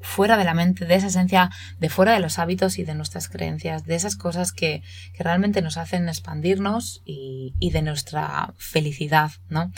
fuera 0.00 0.36
de 0.36 0.44
la 0.44 0.54
mente, 0.54 0.84
de 0.84 0.94
esa 0.94 1.08
esencia 1.08 1.50
de 1.78 1.88
fuera 1.88 2.12
de 2.12 2.20
los 2.20 2.38
hábitos 2.38 2.78
y 2.78 2.84
de 2.84 2.94
nuestras 2.94 3.28
creencias, 3.28 3.84
de 3.84 3.94
esas 3.94 4.16
cosas 4.16 4.52
que, 4.52 4.82
que 5.14 5.24
realmente 5.24 5.62
nos 5.62 5.76
hacen 5.76 6.08
expandirnos 6.08 7.02
y, 7.04 7.54
y, 7.58 7.70
de 7.70 7.82
nuestra 7.82 8.54
felicidad, 8.56 9.32
¿no? 9.48 9.72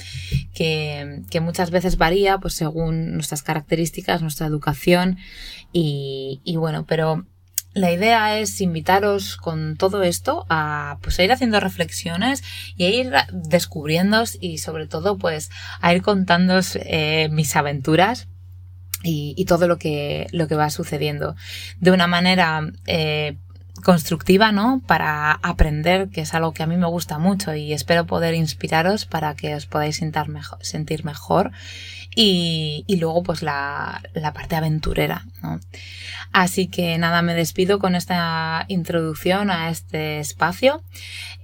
Que, 0.55 1.23
que, 1.31 1.41
muchas 1.41 1.71
veces 1.71 1.97
varía 1.97 2.39
pues 2.39 2.55
según 2.55 3.15
nuestras 3.15 3.43
características, 3.43 4.23
nuestra 4.23 4.47
educación 4.47 5.19
y, 5.73 6.41
y 6.45 6.57
bueno, 6.57 6.85
pero 6.87 7.25
la 7.73 7.93
idea 7.93 8.39
es 8.39 8.61
invitaros 8.61 9.37
con 9.37 9.77
todo 9.77 10.03
esto 10.03 10.45
a, 10.49 10.99
pues, 11.03 11.19
a 11.19 11.25
ir 11.25 11.31
haciendo 11.31 11.61
reflexiones 11.61 12.43
y 12.77 12.85
a 12.85 12.91
ir 12.91 13.13
descubriendo 13.33 14.25
y 14.41 14.59
sobre 14.59 14.87
todo 14.89 15.19
pues 15.19 15.51
a 15.81 15.95
ir 15.95 16.03
contándos 16.03 16.77
eh, 16.81 17.29
mis 17.31 17.55
aventuras 17.55 18.27
y, 19.03 19.45
todo 19.47 19.67
lo 19.67 19.79
que, 19.79 20.27
lo 20.33 20.47
que 20.49 20.55
va 20.55 20.71
sucediendo 20.71 21.35
de 21.81 21.91
una 21.91 22.07
manera 22.07 22.71
eh, 22.87 23.37
constructiva, 23.83 24.53
¿no? 24.53 24.83
Para 24.87 25.33
aprender, 25.33 26.09
que 26.11 26.23
es 26.23 26.35
algo 26.35 26.53
que 26.53 26.63
a 26.63 26.67
mí 26.67 26.77
me 26.77 26.87
gusta 26.87 27.19
mucho 27.19 27.55
y 27.55 27.73
espero 27.73 28.07
poder 28.07 28.35
inspiraros 28.35 29.07
para 29.07 29.35
que 29.35 29.55
os 29.55 29.67
podáis 29.67 30.01
sentir 30.61 31.05
mejor 31.05 31.51
y, 32.15 32.85
luego 32.99 33.23
pues 33.23 33.43
la, 33.43 34.03
la, 34.15 34.33
parte 34.33 34.57
aventurera. 34.57 35.25
¿no? 35.43 35.61
Así 36.33 36.69
que 36.69 36.97
nada, 36.99 37.23
me 37.23 37.35
despido 37.35 37.79
con 37.79 37.95
esta 37.95 38.65
introducción 38.69 39.51
a 39.51 39.71
este 39.71 40.21
espacio. 40.21 40.83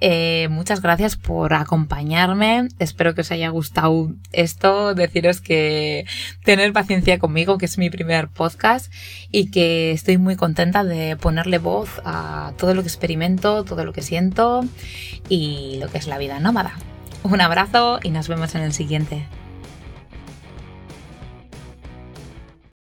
Eh, 0.00 0.48
muchas 0.50 0.82
gracias 0.82 1.16
por 1.16 1.54
acompañarme. 1.54 2.68
Espero 2.78 3.14
que 3.14 3.22
os 3.22 3.32
haya 3.32 3.48
gustado 3.48 4.12
esto. 4.32 4.94
Deciros 4.94 5.40
que 5.40 6.06
tener 6.44 6.72
paciencia 6.72 7.18
conmigo, 7.18 7.58
que 7.58 7.66
es 7.66 7.78
mi 7.78 7.90
primer 7.90 8.28
podcast 8.28 8.92
y 9.32 9.50
que 9.50 9.90
estoy 9.92 10.18
muy 10.18 10.36
contenta 10.36 10.84
de 10.84 11.16
ponerle 11.16 11.58
voz 11.58 12.00
a 12.04 12.52
todo 12.58 12.74
lo 12.74 12.82
que 12.82 12.88
experimento, 12.88 13.64
todo 13.64 13.84
lo 13.84 13.92
que 13.92 14.02
siento 14.02 14.64
y 15.28 15.78
lo 15.80 15.88
que 15.88 15.98
es 15.98 16.06
la 16.06 16.18
vida 16.18 16.38
nómada. 16.38 16.74
Un 17.22 17.40
abrazo 17.40 17.98
y 18.02 18.10
nos 18.10 18.28
vemos 18.28 18.54
en 18.54 18.62
el 18.62 18.72
siguiente. 18.72 19.26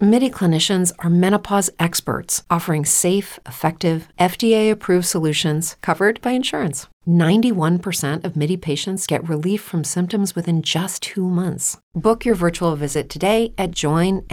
MIDI 0.00 0.30
clinicians 0.30 0.92
are 1.00 1.10
menopause 1.10 1.70
experts 1.80 2.44
offering 2.48 2.84
safe, 2.84 3.40
effective, 3.46 4.06
FDA 4.16 4.70
approved 4.70 5.06
solutions 5.06 5.76
covered 5.82 6.20
by 6.20 6.30
insurance. 6.30 6.86
91% 7.08 8.22
of 8.24 8.36
MIDI 8.36 8.56
patients 8.56 9.08
get 9.08 9.28
relief 9.28 9.60
from 9.60 9.82
symptoms 9.82 10.36
within 10.36 10.62
just 10.62 11.02
two 11.02 11.28
months. 11.28 11.78
Book 11.96 12.24
your 12.24 12.36
virtual 12.36 12.76
visit 12.76 13.08
today 13.08 13.52
at 13.58 13.72
joinmidi.com. 13.72 14.28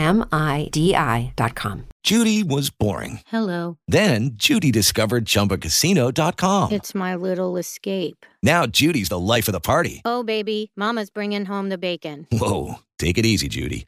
Judy 2.04 2.44
was 2.44 2.70
boring. 2.70 3.22
Hello. 3.26 3.80
Then 3.88 4.34
Judy 4.36 4.72
discovered 4.72 5.26
chumbacasino.com. 5.26 6.74
It's 6.74 6.94
my 6.94 7.16
little 7.16 7.58
escape. 7.58 8.28
Now 8.44 8.68
Judy's 8.68 9.10
the 9.10 9.18
life 9.18 9.48
of 9.48 9.54
the 9.54 9.60
party. 9.60 10.04
Oh, 10.06 10.22
baby, 10.22 10.72
Mama's 10.76 11.10
bringing 11.10 11.46
home 11.46 11.70
the 11.70 11.80
bacon. 11.80 12.28
Whoa. 12.32 12.76
Take 13.00 13.18
it 13.18 13.26
easy, 13.26 13.48
Judy. 13.48 13.88